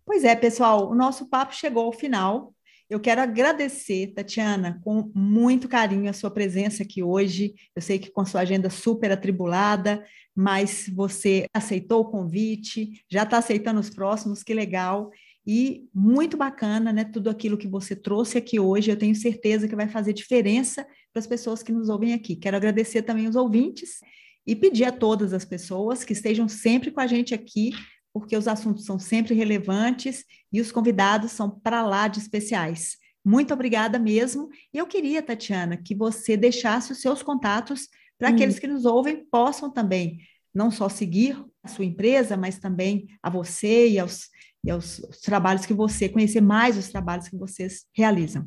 Pois 0.05 0.23
é, 0.23 0.35
pessoal, 0.35 0.89
o 0.89 0.95
nosso 0.95 1.27
papo 1.27 1.53
chegou 1.53 1.85
ao 1.85 1.91
final 1.91 2.53
Eu 2.89 3.01
quero 3.01 3.19
agradecer, 3.19 4.13
Tatiana, 4.13 4.79
com 4.81 5.11
muito 5.13 5.67
carinho 5.67 6.09
a 6.09 6.13
sua 6.13 6.31
presença 6.31 6.83
aqui 6.83 7.03
hoje. 7.03 7.53
Eu 7.75 7.81
sei 7.81 7.99
que 7.99 8.09
com 8.09 8.25
sua 8.25 8.41
agenda 8.41 8.69
super 8.69 9.11
atribulada, 9.11 10.05
mas 10.33 10.89
você 10.95 11.47
aceitou 11.53 12.01
o 12.01 12.09
convite, 12.09 13.03
já 13.11 13.23
está 13.23 13.39
aceitando 13.39 13.81
os 13.81 13.89
próximos, 13.89 14.41
que 14.41 14.53
legal. 14.53 15.11
E 15.47 15.87
muito 15.93 16.35
bacana, 16.35 16.91
né? 16.91 17.05
Tudo 17.05 17.29
aquilo 17.29 17.57
que 17.57 17.69
você 17.69 17.95
trouxe 17.95 18.37
aqui 18.37 18.59
hoje, 18.59 18.91
eu 18.91 18.97
tenho 18.97 19.15
certeza 19.15 19.67
que 19.67 19.75
vai 19.75 19.87
fazer 19.87 20.11
diferença 20.11 20.85
para 21.13 21.21
as 21.21 21.27
pessoas 21.27 21.63
que 21.63 21.71
nos 21.71 21.87
ouvem 21.87 22.13
aqui. 22.13 22.35
Quero 22.35 22.57
agradecer 22.57 23.03
também 23.03 23.27
os 23.29 23.35
ouvintes 23.37 24.01
e 24.45 24.55
pedir 24.55 24.83
a 24.83 24.91
todas 24.91 25.31
as 25.31 25.45
pessoas 25.45 26.03
que 26.03 26.11
estejam 26.11 26.49
sempre 26.49 26.91
com 26.91 26.99
a 26.99 27.07
gente 27.07 27.33
aqui 27.33 27.71
porque 28.19 28.35
os 28.35 28.47
assuntos 28.47 28.85
são 28.85 28.97
sempre 28.97 29.35
relevantes 29.35 30.25
e 30.51 30.59
os 30.59 30.71
convidados 30.71 31.31
são 31.31 31.49
para 31.49 31.85
lá 31.85 32.07
de 32.07 32.19
especiais. 32.19 32.97
Muito 33.23 33.53
obrigada 33.53 33.99
mesmo. 33.99 34.49
E 34.73 34.77
eu 34.77 34.87
queria, 34.87 35.21
Tatiana, 35.21 35.77
que 35.77 35.93
você 35.93 36.35
deixasse 36.35 36.91
os 36.91 36.99
seus 36.99 37.21
contatos 37.21 37.87
para 38.17 38.29
hum. 38.29 38.33
aqueles 38.33 38.57
que 38.57 38.67
nos 38.67 38.85
ouvem 38.85 39.25
possam 39.29 39.71
também 39.71 40.19
não 40.53 40.71
só 40.71 40.89
seguir 40.89 41.39
a 41.61 41.67
sua 41.67 41.85
empresa, 41.85 42.35
mas 42.35 42.57
também 42.57 43.07
a 43.21 43.29
você 43.29 43.89
e 43.89 43.99
aos, 43.99 44.29
e 44.67 44.69
aos 44.69 45.01
trabalhos 45.23 45.65
que 45.65 45.73
você, 45.73 46.07
conhecer 46.09 46.41
mais 46.41 46.77
os 46.77 46.89
trabalhos 46.89 47.29
que 47.29 47.37
vocês 47.37 47.85
realizam. 47.95 48.45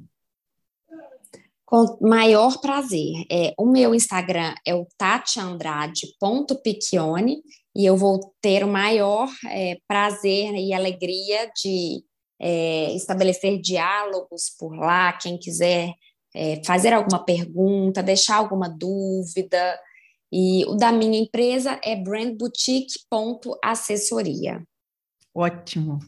Com 1.64 1.96
maior 2.02 2.60
prazer. 2.60 3.24
É, 3.32 3.54
o 3.58 3.64
meu 3.64 3.94
Instagram 3.94 4.54
é 4.66 4.74
o 4.74 4.86
tatiandrade.piccione 4.98 7.42
e 7.74 7.86
eu 7.86 7.96
vou 7.96 8.34
ter 8.42 8.62
o 8.62 8.68
maior 8.68 9.30
é, 9.48 9.78
prazer 9.88 10.54
e 10.54 10.74
alegria 10.74 11.50
de 11.56 12.04
é, 12.38 12.94
estabelecer 12.94 13.58
diálogos 13.58 14.50
por 14.58 14.76
lá, 14.76 15.14
quem 15.14 15.38
quiser 15.38 15.94
é, 16.34 16.60
fazer 16.66 16.92
alguma 16.92 17.24
pergunta, 17.24 18.02
deixar 18.02 18.36
alguma 18.36 18.68
dúvida. 18.68 19.80
E 20.30 20.66
o 20.66 20.74
da 20.74 20.92
minha 20.92 21.18
empresa 21.18 21.80
é 21.82 21.96
brandboutique.assessoria. 21.96 24.62
Ótimo, 25.34 26.00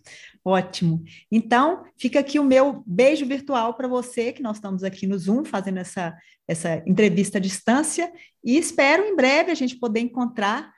ótimo. 0.45 1.05
Então, 1.31 1.85
fica 1.97 2.19
aqui 2.19 2.39
o 2.39 2.45
meu 2.45 2.83
beijo 2.87 3.25
virtual 3.25 3.75
para 3.75 3.87
você, 3.87 4.33
que 4.33 4.43
nós 4.43 4.57
estamos 4.57 4.83
aqui 4.83 5.07
no 5.07 5.17
Zoom 5.17 5.45
fazendo 5.45 5.79
essa, 5.79 6.17
essa 6.47 6.83
entrevista 6.87 7.39
à 7.39 7.41
distância, 7.41 8.13
e 8.45 8.57
espero 8.57 9.05
em 9.05 9.15
breve 9.15 9.53
a 9.53 9.55
gente 9.55 9.77
poder 9.77 10.01
encontrar 10.01 10.73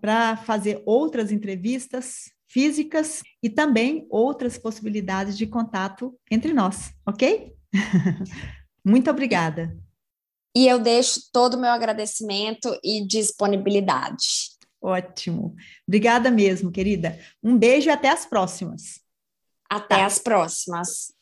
para 0.00 0.36
fazer 0.36 0.82
outras 0.86 1.30
entrevistas 1.30 2.32
físicas 2.48 3.22
e 3.42 3.48
também 3.48 4.06
outras 4.10 4.58
possibilidades 4.58 5.38
de 5.38 5.46
contato 5.46 6.18
entre 6.30 6.52
nós, 6.52 6.92
ok? 7.06 7.54
Muito 8.84 9.10
obrigada. 9.10 9.76
E 10.56 10.66
eu 10.66 10.80
deixo 10.80 11.20
todo 11.32 11.54
o 11.54 11.60
meu 11.60 11.70
agradecimento 11.70 12.76
e 12.82 13.06
disponibilidade. 13.06 14.58
Ótimo. 14.80 15.54
Obrigada 15.86 16.30
mesmo, 16.30 16.72
querida. 16.72 17.18
Um 17.42 17.58
beijo 17.58 17.88
e 17.88 17.92
até 17.92 18.08
as 18.08 18.24
próximas. 18.24 19.00
Até 19.68 19.96
tá. 19.96 20.06
as 20.06 20.18
próximas. 20.18 21.12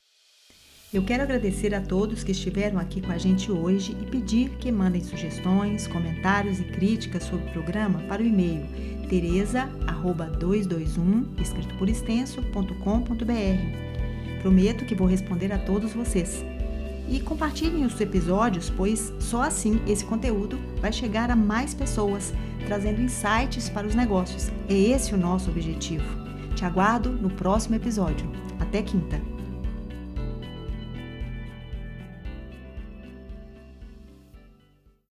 Eu 0.93 1.03
quero 1.05 1.23
agradecer 1.23 1.75
a 1.75 1.81
todos 1.83 2.23
que 2.25 2.33
estiveram 2.33 2.79
aqui 2.79 3.03
com 3.03 3.13
a 3.13 3.19
gente 3.19 3.53
hoje 3.53 3.95
e 4.01 4.07
pedir 4.07 4.57
que 4.57 4.73
mandem 4.73 5.05
sugestões, 5.05 5.87
comentários 5.87 6.61
e 6.61 6.65
críticas 6.65 7.25
sobre 7.25 7.47
o 7.47 7.53
programa 7.53 8.01
para 8.09 8.23
o 8.23 8.27
e-mail 8.27 8.67
tereza@221 9.09 11.39
escrito 11.41 11.77
por 11.77 11.91
extenso.com.br. 11.91 14.41
Prometo 14.41 14.87
que 14.87 14.95
vou 14.95 15.07
responder 15.07 15.53
a 15.53 15.59
todos 15.59 15.93
vocês. 15.93 16.43
E 17.11 17.21
compartilhem 17.21 17.87
os 17.87 17.99
episódios, 18.01 18.71
pois 18.71 19.13
só 19.19 19.43
assim 19.43 19.81
esse 19.87 20.05
conteúdo 20.05 20.59
vai 20.81 20.93
chegar 20.93 21.31
a 21.31 21.37
mais 21.37 21.73
pessoas, 21.73 22.35
trazendo 22.67 23.01
insights 23.01 23.71
para 23.71 23.87
os 23.87 23.95
negócios. 23.95 24.51
É 24.69 24.75
esse 24.75 25.15
o 25.15 25.19
nosso 25.19 25.51
objetivo. 25.51 26.05
Te 26.55 26.65
aguardo 26.65 27.11
no 27.11 27.31
próximo 27.31 27.77
episódio. 27.77 28.31
Até 28.61 28.83
quinta! 28.83 29.38